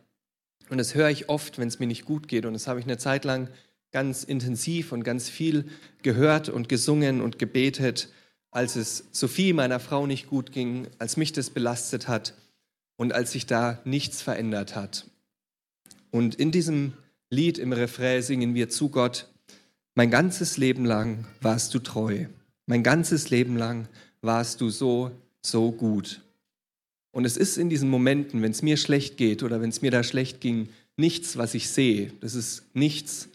Und 0.70 0.78
das 0.78 0.96
höre 0.96 1.10
ich 1.10 1.30
oft, 1.30 1.58
wenn 1.58 1.68
es 1.68 1.80
mir 1.80 1.88
nicht 1.88 2.06
gut 2.06 2.28
geht. 2.28 2.46
Und 2.46 2.54
das 2.54 2.68
habe 2.68 2.80
ich 2.80 2.86
eine 2.86 2.98
Zeit 2.98 3.24
lang 3.24 3.50
ganz 3.92 4.24
intensiv 4.24 4.92
und 4.92 5.04
ganz 5.04 5.30
viel 5.30 5.70
gehört 6.02 6.50
und 6.50 6.68
gesungen 6.68 7.22
und 7.22 7.40
gebetet, 7.40 8.10
als 8.52 8.76
es 8.76 9.06
Sophie, 9.12 9.54
meiner 9.54 9.80
Frau, 9.80 10.06
nicht 10.06 10.28
gut 10.28 10.52
ging, 10.52 10.88
als 11.00 11.16
mich 11.16 11.32
das 11.32 11.50
belastet 11.50 12.08
hat 12.08 12.34
und 12.98 13.14
als 13.14 13.32
sich 13.32 13.46
da 13.46 13.80
nichts 13.86 14.22
verändert 14.22 14.76
hat. 14.76 15.06
Und 16.12 16.36
in 16.36 16.52
diesem 16.52 16.94
Lied 17.30 17.58
im 17.58 17.72
Refrain 17.72 18.22
singen 18.22 18.54
wir 18.54 18.70
zu 18.70 18.90
Gott, 18.90 19.30
mein 19.94 20.12
ganzes 20.12 20.58
Leben 20.58 20.84
lang 20.84 21.26
warst 21.40 21.74
du 21.74 21.80
treu, 21.80 22.26
mein 22.66 22.84
ganzes 22.84 23.30
Leben 23.30 23.56
lang 23.56 23.88
warst 24.22 24.60
du 24.60 24.70
so, 24.70 25.12
so 25.42 25.72
gut. 25.72 26.22
Und 27.16 27.24
es 27.24 27.38
ist 27.38 27.58
in 27.58 27.70
diesen 27.70 27.90
Momenten, 27.90 28.42
wenn 28.42 28.52
es 28.52 28.62
mir 28.62 28.76
schlecht 28.76 29.16
geht 29.16 29.42
oder 29.42 29.62
wenn 29.62 29.70
es 29.70 29.82
mir 29.82 29.90
da 29.90 30.04
schlecht 30.04 30.42
ging, 30.42 30.68
nichts, 30.98 31.38
was 31.38 31.54
ich 31.54 31.70
sehe. 31.70 32.12
Das 32.20 32.36
ist 32.36 32.76
nichts, 32.76 33.30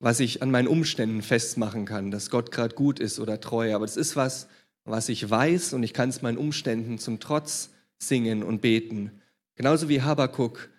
was 0.00 0.20
ich 0.20 0.40
an 0.40 0.50
meinen 0.50 0.68
Umständen 0.68 1.20
festmachen 1.20 1.84
kann, 1.84 2.10
dass 2.10 2.30
Gott 2.30 2.50
gerade 2.50 2.74
gut 2.74 2.98
ist 2.98 3.20
oder 3.20 3.42
treu. 3.42 3.74
Aber 3.74 3.84
es 3.84 3.98
ist 3.98 4.16
was, 4.16 4.48
was 4.84 5.10
ich 5.10 5.28
weiß 5.28 5.74
und 5.74 5.82
ich 5.82 5.92
kann 5.92 6.08
es 6.08 6.22
meinen 6.22 6.38
Umständen 6.38 6.96
zum 6.98 7.20
Trotz 7.20 7.68
singen 7.98 8.42
und 8.42 8.62
beten. 8.62 9.10
Genauso 9.56 9.90
wie 9.90 10.00
Habakuk 10.00 10.70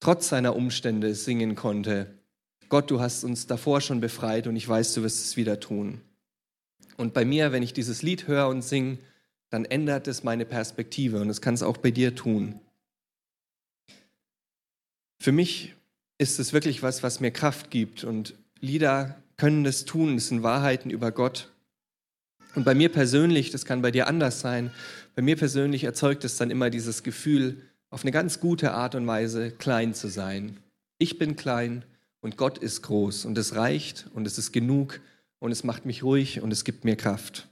trotz 0.00 0.30
seiner 0.30 0.56
Umstände 0.56 1.14
singen 1.14 1.56
konnte. 1.56 2.06
Gott, 2.70 2.90
du 2.90 3.00
hast 3.00 3.22
uns 3.22 3.46
davor 3.46 3.82
schon 3.82 4.00
befreit 4.00 4.46
und 4.46 4.56
ich 4.56 4.66
weiß, 4.66 4.94
du 4.94 5.02
wirst 5.02 5.26
es 5.26 5.36
wieder 5.36 5.60
tun. 5.60 6.00
Und 6.96 7.12
bei 7.12 7.26
mir, 7.26 7.52
wenn 7.52 7.62
ich 7.62 7.74
dieses 7.74 8.00
Lied 8.00 8.28
höre 8.28 8.48
und 8.48 8.62
singe, 8.62 8.96
dann 9.50 9.64
ändert 9.64 10.08
es 10.08 10.22
meine 10.24 10.46
Perspektive 10.46 11.20
und 11.20 11.28
es 11.28 11.40
kann 11.40 11.54
es 11.54 11.62
auch 11.62 11.76
bei 11.76 11.90
dir 11.90 12.14
tun. 12.14 12.60
Für 15.20 15.32
mich 15.32 15.74
ist 16.18 16.38
es 16.38 16.52
wirklich 16.52 16.82
was, 16.82 17.02
was 17.02 17.20
mir 17.20 17.30
Kraft 17.30 17.70
gibt 17.70 18.04
und 18.04 18.34
Lieder 18.60 19.16
können 19.36 19.64
das 19.64 19.84
tun, 19.84 20.16
das 20.16 20.28
sind 20.28 20.42
Wahrheiten 20.42 20.90
über 20.90 21.12
Gott. 21.12 21.50
Und 22.54 22.64
bei 22.64 22.74
mir 22.74 22.90
persönlich, 22.90 23.50
das 23.50 23.64
kann 23.64 23.82
bei 23.82 23.90
dir 23.90 24.06
anders 24.06 24.40
sein, 24.40 24.70
bei 25.14 25.22
mir 25.22 25.36
persönlich 25.36 25.84
erzeugt 25.84 26.24
es 26.24 26.36
dann 26.36 26.50
immer 26.50 26.70
dieses 26.70 27.02
Gefühl, 27.02 27.60
auf 27.90 28.02
eine 28.02 28.12
ganz 28.12 28.40
gute 28.40 28.72
Art 28.72 28.94
und 28.94 29.06
Weise 29.06 29.50
klein 29.50 29.94
zu 29.94 30.08
sein. 30.08 30.58
Ich 30.98 31.18
bin 31.18 31.36
klein 31.36 31.84
und 32.20 32.36
Gott 32.36 32.58
ist 32.58 32.82
groß 32.82 33.24
und 33.24 33.36
es 33.36 33.56
reicht 33.56 34.06
und 34.14 34.26
es 34.26 34.38
ist 34.38 34.52
genug 34.52 35.00
und 35.38 35.52
es 35.52 35.64
macht 35.64 35.86
mich 35.86 36.02
ruhig 36.02 36.40
und 36.40 36.52
es 36.52 36.64
gibt 36.64 36.84
mir 36.84 36.96
Kraft. 36.96 37.49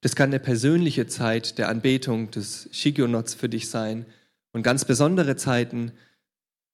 Das 0.00 0.14
kann 0.14 0.30
eine 0.30 0.40
persönliche 0.40 1.06
Zeit 1.06 1.58
der 1.58 1.68
Anbetung 1.68 2.30
des 2.30 2.68
Shigionots 2.72 3.34
für 3.34 3.48
dich 3.48 3.68
sein 3.68 4.06
und 4.52 4.62
ganz 4.62 4.84
besondere 4.84 5.36
Zeiten, 5.36 5.92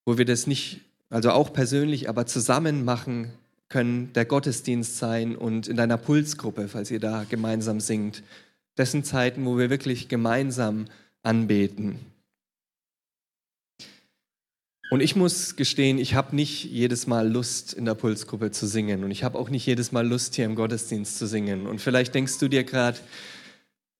wo 0.05 0.17
wir 0.19 0.25
das 0.25 0.47
nicht, 0.47 0.81
also 1.11 1.31
auch 1.31 1.53
persönlich, 1.53 2.09
aber 2.09 2.27
zusammen 2.27 2.85
machen 2.85 3.33
können, 3.69 4.13
der 4.13 4.25
Gottesdienst 4.25 4.99
sein 4.99 5.35
und 5.35 5.67
in 5.67 5.77
deiner 5.77 5.97
Pulsgruppe, 5.97 6.69
falls 6.69 6.91
ihr 6.91 7.01
da 7.01 7.25
gemeinsam 7.29 7.81
singt. 7.81 8.23
dessen 8.79 9.05
Zeiten, 9.05 9.47
wo 9.47 9.57
wir 9.57 9.71
wirklich 9.71 10.09
gemeinsam 10.09 10.85
anbeten. 11.23 11.99
Und 14.89 15.01
ich 15.01 15.17
muss 15.17 15.57
gestehen, 15.57 15.99
ich 15.99 16.15
habe 16.15 16.37
nicht 16.37 16.65
jedes 16.65 17.07
Mal 17.07 17.29
Lust, 17.29 17.73
in 17.73 17.85
der 17.85 17.95
Pulsgruppe 17.95 18.53
zu 18.53 18.67
singen. 18.67 19.03
Und 19.03 19.11
ich 19.11 19.25
habe 19.25 19.39
auch 19.39 19.51
nicht 19.51 19.67
jedes 19.67 19.91
Mal 19.91 20.07
Lust, 20.07 20.37
hier 20.37 20.45
im 20.45 20.55
Gottesdienst 20.55 21.19
zu 21.19 21.27
singen. 21.27 21.67
Und 21.67 21.81
vielleicht 21.81 22.15
denkst 22.15 22.39
du 22.39 22.49
dir 22.49 22.63
gerade, 22.63 22.99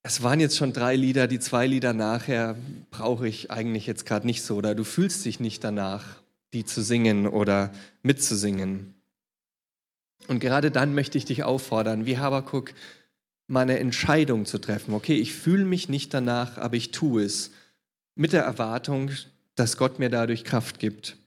es 0.03 0.23
waren 0.23 0.39
jetzt 0.39 0.55
schon 0.55 0.71
drei 0.71 0.95
Lieder, 0.95 1.27
die 1.27 1.39
zwei 1.39 1.67
Lieder 1.67 1.91
nachher 1.91 2.55
brauche 2.91 3.27
ich 3.27 3.51
eigentlich 3.51 3.85
jetzt 3.85 4.05
gerade 4.05 4.25
nicht 4.25 4.41
so. 4.41 4.55
Oder 4.55 4.75
du 4.75 4.85
fühlst 4.85 5.25
dich 5.25 5.41
nicht 5.41 5.65
danach, 5.65 6.05
die 6.53 6.63
zu 6.63 6.81
singen 6.81 7.27
oder 7.27 7.73
mitzusingen. 8.03 8.93
Und 10.29 10.39
gerade 10.39 10.71
dann 10.71 10.95
möchte 10.95 11.17
ich 11.17 11.25
dich 11.25 11.43
auffordern, 11.43 12.05
wie 12.05 12.17
Habakuk, 12.17 12.73
mal 13.47 13.61
eine 13.61 13.79
Entscheidung 13.79 14.45
zu 14.45 14.57
treffen. 14.57 14.93
Okay, 14.93 15.15
ich 15.15 15.33
fühle 15.33 15.65
mich 15.65 15.89
nicht 15.89 16.13
danach, 16.13 16.57
aber 16.57 16.75
ich 16.75 16.91
tue 16.91 17.23
es. 17.23 17.51
Mit 18.15 18.33
der 18.33 18.43
Erwartung, 18.43 19.11
dass 19.57 19.75
Gott 19.75 19.99
mir 19.99 20.09
dadurch 20.09 20.43
Kraft 20.43 20.79
gibt. 20.79 21.17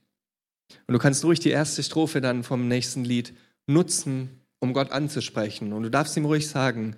Und 0.87 0.93
du 0.93 0.99
kannst 0.99 1.23
ruhig 1.23 1.39
die 1.39 1.49
erste 1.49 1.83
Strophe 1.83 2.21
dann 2.21 2.43
vom 2.43 2.67
nächsten 2.67 3.03
Lied 3.03 3.33
nutzen, 3.67 4.41
um 4.59 4.73
Gott 4.73 4.91
anzusprechen. 4.91 5.73
Und 5.73 5.83
du 5.83 5.91
darfst 5.91 6.17
ihm 6.17 6.25
ruhig 6.25 6.47
sagen, 6.47 6.95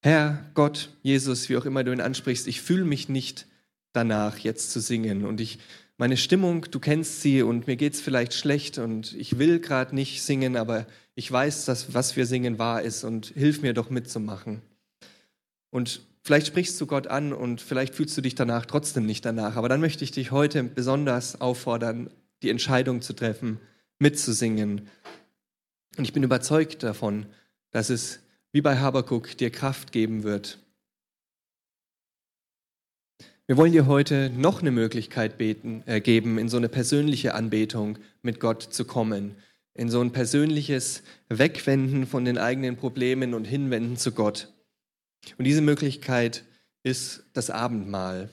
Herr, 0.00 0.44
Gott, 0.54 0.90
Jesus, 1.02 1.48
wie 1.48 1.56
auch 1.56 1.64
immer 1.64 1.84
du 1.84 1.92
ihn 1.92 2.00
ansprichst, 2.00 2.48
ich 2.48 2.60
fühle 2.60 2.84
mich 2.84 3.08
nicht 3.08 3.46
danach, 3.92 4.38
jetzt 4.38 4.72
zu 4.72 4.80
singen. 4.80 5.24
Und 5.24 5.40
ich, 5.40 5.58
meine 5.96 6.16
Stimmung, 6.16 6.66
du 6.70 6.80
kennst 6.80 7.22
sie 7.22 7.42
und 7.42 7.66
mir 7.66 7.76
geht 7.76 7.94
es 7.94 8.00
vielleicht 8.00 8.34
schlecht 8.34 8.78
und 8.78 9.14
ich 9.14 9.38
will 9.38 9.60
gerade 9.60 9.94
nicht 9.94 10.22
singen, 10.22 10.56
aber 10.56 10.86
ich 11.14 11.30
weiß, 11.30 11.66
dass 11.66 11.94
was 11.94 12.16
wir 12.16 12.26
singen 12.26 12.58
wahr 12.58 12.82
ist 12.82 13.04
und 13.04 13.26
hilf 13.26 13.62
mir 13.62 13.74
doch 13.74 13.90
mitzumachen. 13.90 14.62
Und 15.70 16.00
Vielleicht 16.24 16.46
sprichst 16.46 16.80
du 16.80 16.86
Gott 16.86 17.08
an 17.08 17.32
und 17.32 17.60
vielleicht 17.60 17.94
fühlst 17.94 18.16
du 18.16 18.20
dich 18.20 18.36
danach 18.36 18.64
trotzdem 18.66 19.06
nicht 19.06 19.24
danach. 19.24 19.56
Aber 19.56 19.68
dann 19.68 19.80
möchte 19.80 20.04
ich 20.04 20.12
dich 20.12 20.30
heute 20.30 20.62
besonders 20.62 21.40
auffordern, 21.40 22.10
die 22.42 22.50
Entscheidung 22.50 23.02
zu 23.02 23.12
treffen, 23.12 23.58
mitzusingen. 23.98 24.88
Und 25.96 26.04
ich 26.04 26.12
bin 26.12 26.22
überzeugt 26.22 26.82
davon, 26.84 27.26
dass 27.72 27.90
es 27.90 28.20
wie 28.52 28.60
bei 28.60 28.78
Habakuk 28.78 29.36
dir 29.36 29.50
Kraft 29.50 29.90
geben 29.90 30.22
wird. 30.22 30.58
Wir 33.46 33.56
wollen 33.56 33.72
dir 33.72 33.86
heute 33.86 34.30
noch 34.30 34.60
eine 34.60 34.70
Möglichkeit 34.70 35.36
beten, 35.38 35.82
äh, 35.86 36.00
geben, 36.00 36.38
in 36.38 36.48
so 36.48 36.56
eine 36.56 36.68
persönliche 36.68 37.34
Anbetung 37.34 37.98
mit 38.22 38.38
Gott 38.38 38.62
zu 38.62 38.84
kommen, 38.84 39.34
in 39.74 39.90
so 39.90 40.00
ein 40.00 40.12
persönliches 40.12 41.02
Wegwenden 41.28 42.06
von 42.06 42.24
den 42.24 42.38
eigenen 42.38 42.76
Problemen 42.76 43.34
und 43.34 43.44
Hinwenden 43.44 43.96
zu 43.96 44.12
Gott. 44.12 44.51
Und 45.38 45.44
diese 45.44 45.60
Möglichkeit 45.60 46.44
ist 46.82 47.24
das 47.32 47.50
Abendmahl. 47.50 48.30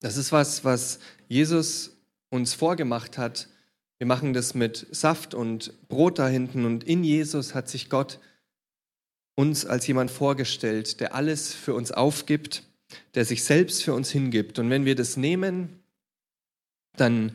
Das 0.00 0.16
ist 0.16 0.32
was, 0.32 0.64
was 0.64 1.00
Jesus 1.28 1.96
uns 2.30 2.54
vorgemacht 2.54 3.18
hat. 3.18 3.48
Wir 3.98 4.06
machen 4.06 4.32
das 4.32 4.54
mit 4.54 4.86
Saft 4.90 5.34
und 5.34 5.88
Brot 5.88 6.18
da 6.18 6.28
hinten 6.28 6.64
und 6.64 6.84
in 6.84 7.04
Jesus 7.04 7.54
hat 7.54 7.68
sich 7.68 7.90
Gott 7.90 8.18
uns 9.34 9.66
als 9.66 9.86
jemand 9.86 10.10
vorgestellt, 10.10 11.00
der 11.00 11.14
alles 11.14 11.54
für 11.54 11.74
uns 11.74 11.92
aufgibt, 11.92 12.62
der 13.14 13.24
sich 13.24 13.44
selbst 13.44 13.82
für 13.82 13.94
uns 13.94 14.10
hingibt. 14.10 14.58
Und 14.58 14.70
wenn 14.70 14.84
wir 14.84 14.94
das 14.94 15.16
nehmen, 15.16 15.80
dann 16.96 17.32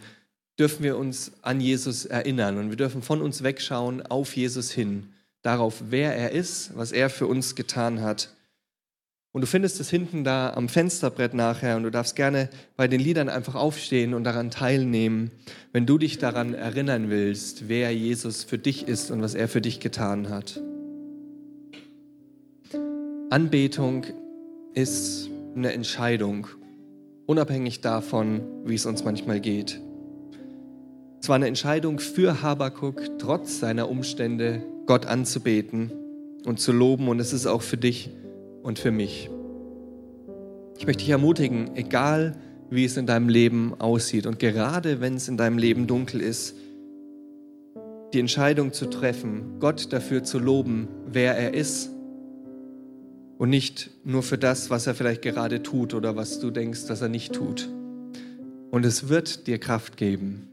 dürfen 0.60 0.84
wir 0.84 0.98
uns 0.98 1.32
an 1.42 1.62
Jesus 1.62 2.06
erinnern 2.06 2.58
und 2.58 2.70
wir 2.70 2.78
dürfen 2.78 3.02
von 3.02 3.22
uns 3.22 3.44
wegschauen 3.44 4.06
auf 4.06 4.36
Jesus 4.36 4.72
hin 4.72 5.15
darauf, 5.46 5.84
wer 5.90 6.16
er 6.16 6.32
ist, 6.32 6.76
was 6.76 6.92
er 6.92 7.10
für 7.10 7.28
uns 7.28 7.56
getan 7.56 8.02
hat. 8.02 8.36
Und 9.32 9.42
du 9.42 9.48
findest 9.48 9.80
es 9.82 9.90
hinten 9.90 10.24
da 10.24 10.54
am 10.54 10.70
Fensterbrett 10.70 11.34
nachher 11.34 11.76
und 11.76 11.84
du 11.84 11.92
darfst 11.92 12.16
gerne 12.16 12.50
bei 12.78 12.88
den 12.88 13.02
Liedern 13.02 13.28
einfach 13.28 13.54
aufstehen 13.54 14.14
und 14.14 14.24
daran 14.24 14.50
teilnehmen, 14.50 15.30
wenn 15.74 15.86
du 15.86 15.98
dich 15.98 16.18
daran 16.18 16.54
erinnern 16.54 17.10
willst, 17.10 17.68
wer 17.68 17.94
Jesus 17.94 18.46
für 18.46 18.58
dich 18.58 18.88
ist 18.88 19.12
und 19.12 19.22
was 19.22 19.36
er 19.36 19.50
für 19.50 19.60
dich 19.62 19.82
getan 19.82 20.30
hat. 20.30 20.62
Anbetung 23.30 24.06
ist 24.74 25.30
eine 25.56 25.74
Entscheidung, 25.74 26.48
unabhängig 27.26 27.82
davon, 27.82 28.42
wie 28.64 28.76
es 28.76 28.86
uns 28.86 29.04
manchmal 29.04 29.42
geht. 29.42 29.82
Es 31.22 31.28
war 31.28 31.36
eine 31.36 31.48
Entscheidung 31.48 32.00
für 32.00 32.42
Habakuk, 32.42 33.20
trotz 33.20 33.60
seiner 33.60 33.90
Umstände 33.90 34.64
Gott 34.86 35.06
anzubeten 35.06 35.92
und 36.46 36.60
zu 36.60 36.72
loben. 36.72 37.08
Und 37.08 37.20
es 37.20 37.34
ist 37.34 37.46
auch 37.46 37.62
für 37.62 37.78
dich 37.78 38.12
und 38.64 38.80
für 38.80 38.92
mich. 38.92 39.30
Ich 40.78 40.86
möchte 40.86 41.04
dich 41.04 41.12
ermutigen, 41.12 41.76
egal 41.76 42.36
wie 42.70 42.86
es 42.86 42.98
in 42.98 43.06
deinem 43.06 43.30
Leben 43.30 43.74
aussieht 43.80 44.26
und 44.26 44.40
gerade 44.40 45.00
wenn 45.00 45.16
es 45.16 45.28
in 45.28 45.38
deinem 45.38 45.58
Leben 45.58 45.88
dunkel 45.88 46.22
ist, 46.22 46.56
die 48.14 48.20
Entscheidung 48.20 48.74
zu 48.74 48.88
treffen, 48.88 49.60
Gott 49.60 49.94
dafür 49.94 50.24
zu 50.24 50.40
loben, 50.40 50.88
wer 51.06 51.38
er 51.38 51.54
ist 51.54 51.90
und 53.38 53.50
nicht 53.50 53.92
nur 54.04 54.24
für 54.24 54.38
das, 54.38 54.70
was 54.70 54.88
er 54.88 54.96
vielleicht 54.96 55.22
gerade 55.22 55.62
tut 55.62 55.94
oder 55.94 56.16
was 56.16 56.40
du 56.40 56.52
denkst, 56.52 56.88
dass 56.88 57.02
er 57.02 57.10
nicht 57.10 57.34
tut. 57.34 57.70
Und 58.72 58.86
es 58.86 59.10
wird 59.10 59.48
dir 59.48 59.60
Kraft 59.60 59.98
geben. 59.98 60.48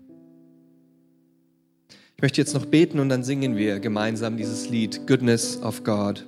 Ich 2.23 2.25
möchte 2.25 2.41
jetzt 2.41 2.55
noch 2.55 2.67
beten 2.67 3.01
und 3.01 3.09
dann 3.09 3.25
singen 3.25 3.57
wir 3.57 3.81
gemeinsam 3.81 4.37
dieses 4.37 4.69
Lied 4.69 5.09
Goodness 5.09 5.61
of 5.61 5.83
God. 5.83 6.25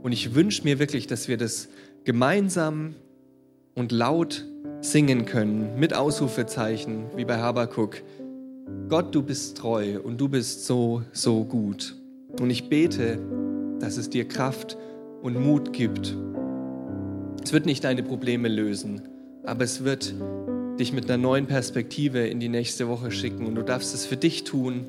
Und 0.00 0.12
ich 0.12 0.36
wünsche 0.36 0.62
mir 0.62 0.78
wirklich, 0.78 1.08
dass 1.08 1.26
wir 1.26 1.36
das 1.36 1.66
gemeinsam 2.04 2.94
und 3.74 3.90
laut 3.90 4.44
singen 4.80 5.24
können, 5.24 5.76
mit 5.76 5.92
Ausrufezeichen, 5.92 7.06
wie 7.16 7.24
bei 7.24 7.36
Habakuk. 7.36 8.00
Gott, 8.88 9.12
du 9.12 9.22
bist 9.22 9.56
treu 9.56 9.98
und 9.98 10.20
du 10.20 10.28
bist 10.28 10.66
so, 10.66 11.02
so 11.10 11.42
gut. 11.42 11.96
Und 12.40 12.50
ich 12.50 12.68
bete, 12.68 13.18
dass 13.80 13.96
es 13.96 14.10
dir 14.10 14.28
Kraft 14.28 14.76
und 15.20 15.34
Mut 15.34 15.72
gibt. 15.72 16.16
Es 17.42 17.52
wird 17.52 17.66
nicht 17.66 17.82
deine 17.82 18.04
Probleme 18.04 18.46
lösen, 18.46 19.02
aber 19.42 19.64
es 19.64 19.82
wird 19.82 20.14
dich 20.78 20.92
mit 20.92 21.06
einer 21.06 21.20
neuen 21.20 21.46
Perspektive 21.46 22.24
in 22.24 22.38
die 22.38 22.48
nächste 22.48 22.86
Woche 22.86 23.10
schicken 23.10 23.46
und 23.46 23.56
du 23.56 23.62
darfst 23.62 23.94
es 23.94 24.06
für 24.06 24.16
dich 24.16 24.44
tun 24.44 24.86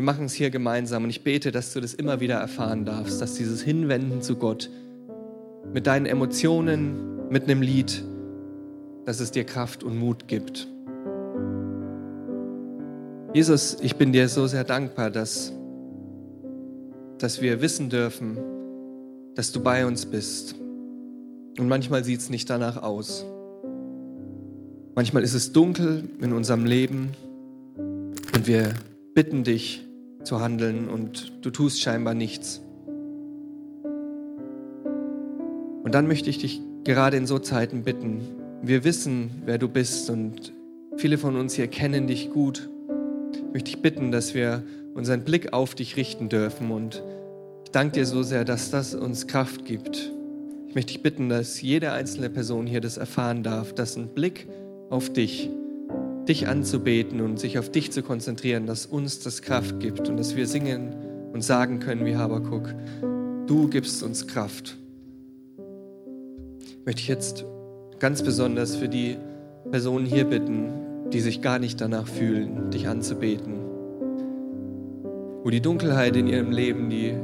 wir 0.00 0.04
machen 0.06 0.24
es 0.24 0.32
hier 0.32 0.48
gemeinsam 0.48 1.04
und 1.04 1.10
ich 1.10 1.24
bete, 1.24 1.52
dass 1.52 1.74
du 1.74 1.80
das 1.82 1.92
immer 1.92 2.20
wieder 2.20 2.36
erfahren 2.36 2.86
darfst, 2.86 3.20
dass 3.20 3.34
dieses 3.34 3.60
Hinwenden 3.60 4.22
zu 4.22 4.36
Gott 4.36 4.70
mit 5.74 5.86
deinen 5.86 6.06
Emotionen, 6.06 7.28
mit 7.28 7.42
einem 7.42 7.60
Lied, 7.60 8.02
dass 9.04 9.20
es 9.20 9.30
dir 9.30 9.44
Kraft 9.44 9.84
und 9.84 9.98
Mut 9.98 10.26
gibt. 10.26 10.68
Jesus, 13.34 13.76
ich 13.82 13.96
bin 13.96 14.14
dir 14.14 14.30
so 14.30 14.46
sehr 14.46 14.64
dankbar, 14.64 15.10
dass, 15.10 15.52
dass 17.18 17.42
wir 17.42 17.60
wissen 17.60 17.90
dürfen, 17.90 18.38
dass 19.34 19.52
du 19.52 19.60
bei 19.60 19.84
uns 19.84 20.06
bist. 20.06 20.54
Und 21.58 21.68
manchmal 21.68 22.04
sieht 22.04 22.20
es 22.20 22.30
nicht 22.30 22.48
danach 22.48 22.82
aus. 22.82 23.26
Manchmal 24.94 25.24
ist 25.24 25.34
es 25.34 25.52
dunkel 25.52 26.04
in 26.22 26.32
unserem 26.32 26.64
Leben 26.64 27.10
und 28.34 28.46
wir 28.46 28.72
bitten 29.12 29.44
dich, 29.44 29.84
zu 30.22 30.40
handeln 30.40 30.88
und 30.88 31.32
du 31.42 31.50
tust 31.50 31.80
scheinbar 31.80 32.14
nichts. 32.14 32.60
Und 35.82 35.94
dann 35.94 36.06
möchte 36.06 36.30
ich 36.30 36.38
dich 36.38 36.60
gerade 36.84 37.16
in 37.16 37.26
so 37.26 37.38
Zeiten 37.38 37.82
bitten, 37.82 38.20
wir 38.62 38.84
wissen, 38.84 39.30
wer 39.44 39.58
du 39.58 39.68
bist 39.68 40.10
und 40.10 40.52
viele 40.96 41.18
von 41.18 41.36
uns 41.36 41.54
hier 41.54 41.66
kennen 41.66 42.06
dich 42.06 42.30
gut. 42.30 42.68
Ich 43.32 43.42
möchte 43.52 43.72
dich 43.72 43.82
bitten, 43.82 44.12
dass 44.12 44.34
wir 44.34 44.62
unseren 44.94 45.24
Blick 45.24 45.52
auf 45.52 45.74
dich 45.74 45.96
richten 45.96 46.28
dürfen 46.28 46.70
und 46.70 47.02
ich 47.64 47.70
danke 47.70 48.00
dir 48.00 48.06
so 48.06 48.22
sehr, 48.22 48.44
dass 48.44 48.70
das 48.70 48.94
uns 48.94 49.26
Kraft 49.26 49.64
gibt. 49.64 50.12
Ich 50.68 50.74
möchte 50.74 50.92
dich 50.92 51.02
bitten, 51.02 51.28
dass 51.28 51.60
jede 51.60 51.92
einzelne 51.92 52.30
Person 52.30 52.66
hier 52.66 52.80
das 52.80 52.96
erfahren 52.96 53.42
darf, 53.42 53.72
dass 53.74 53.96
ein 53.96 54.08
Blick 54.08 54.48
auf 54.90 55.12
dich 55.12 55.50
dich 56.28 56.48
anzubeten 56.48 57.20
und 57.20 57.38
sich 57.38 57.58
auf 57.58 57.70
dich 57.70 57.92
zu 57.92 58.02
konzentrieren, 58.02 58.66
dass 58.66 58.86
uns 58.86 59.20
das 59.20 59.42
Kraft 59.42 59.80
gibt 59.80 60.08
und 60.08 60.16
dass 60.16 60.36
wir 60.36 60.46
singen 60.46 60.94
und 61.32 61.42
sagen 61.42 61.80
können 61.80 62.04
wie 62.04 62.16
Habakuk, 62.16 62.74
du 63.46 63.68
gibst 63.68 64.02
uns 64.02 64.26
Kraft. 64.26 64.76
Möchte 66.84 67.00
ich 67.00 67.08
jetzt 67.08 67.44
ganz 67.98 68.22
besonders 68.22 68.76
für 68.76 68.88
die 68.88 69.16
Personen 69.70 70.06
hier 70.06 70.24
bitten, 70.24 70.72
die 71.12 71.20
sich 71.20 71.42
gar 71.42 71.58
nicht 71.58 71.80
danach 71.80 72.06
fühlen, 72.06 72.70
dich 72.70 72.88
anzubeten. 72.88 73.54
Wo 75.42 75.50
die 75.50 75.60
Dunkelheit 75.60 76.16
in 76.16 76.26
ihrem 76.26 76.50
Leben, 76.50 76.90
die 76.90 77.14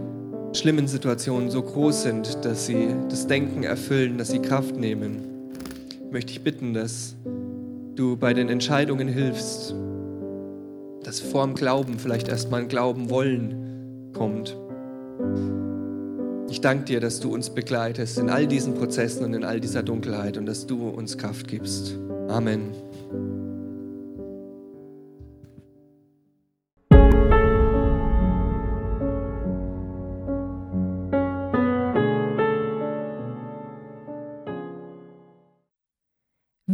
schlimmen 0.52 0.88
Situationen 0.88 1.50
so 1.50 1.62
groß 1.62 2.02
sind, 2.02 2.44
dass 2.44 2.66
sie 2.66 2.88
das 3.08 3.26
Denken 3.26 3.62
erfüllen, 3.62 4.18
dass 4.18 4.28
sie 4.28 4.40
Kraft 4.40 4.76
nehmen, 4.76 5.18
möchte 6.10 6.32
ich 6.32 6.42
bitten, 6.42 6.72
dass 6.72 7.16
du 7.96 8.16
bei 8.16 8.34
den 8.34 8.48
Entscheidungen 8.48 9.08
hilfst, 9.08 9.74
dass 11.02 11.20
vorm 11.20 11.54
Glauben 11.54 11.98
vielleicht 11.98 12.28
erstmal 12.28 12.62
ein 12.62 12.68
Glauben 12.68 13.10
wollen 13.10 14.12
kommt. 14.12 14.56
Ich 16.48 16.60
danke 16.60 16.84
dir, 16.84 17.00
dass 17.00 17.20
du 17.20 17.32
uns 17.34 17.50
begleitest 17.50 18.18
in 18.18 18.30
all 18.30 18.46
diesen 18.46 18.74
Prozessen 18.74 19.24
und 19.24 19.34
in 19.34 19.44
all 19.44 19.60
dieser 19.60 19.82
Dunkelheit 19.82 20.36
und 20.36 20.46
dass 20.46 20.66
du 20.66 20.88
uns 20.88 21.18
Kraft 21.18 21.48
gibst. 21.48 21.98
Amen. 22.28 22.72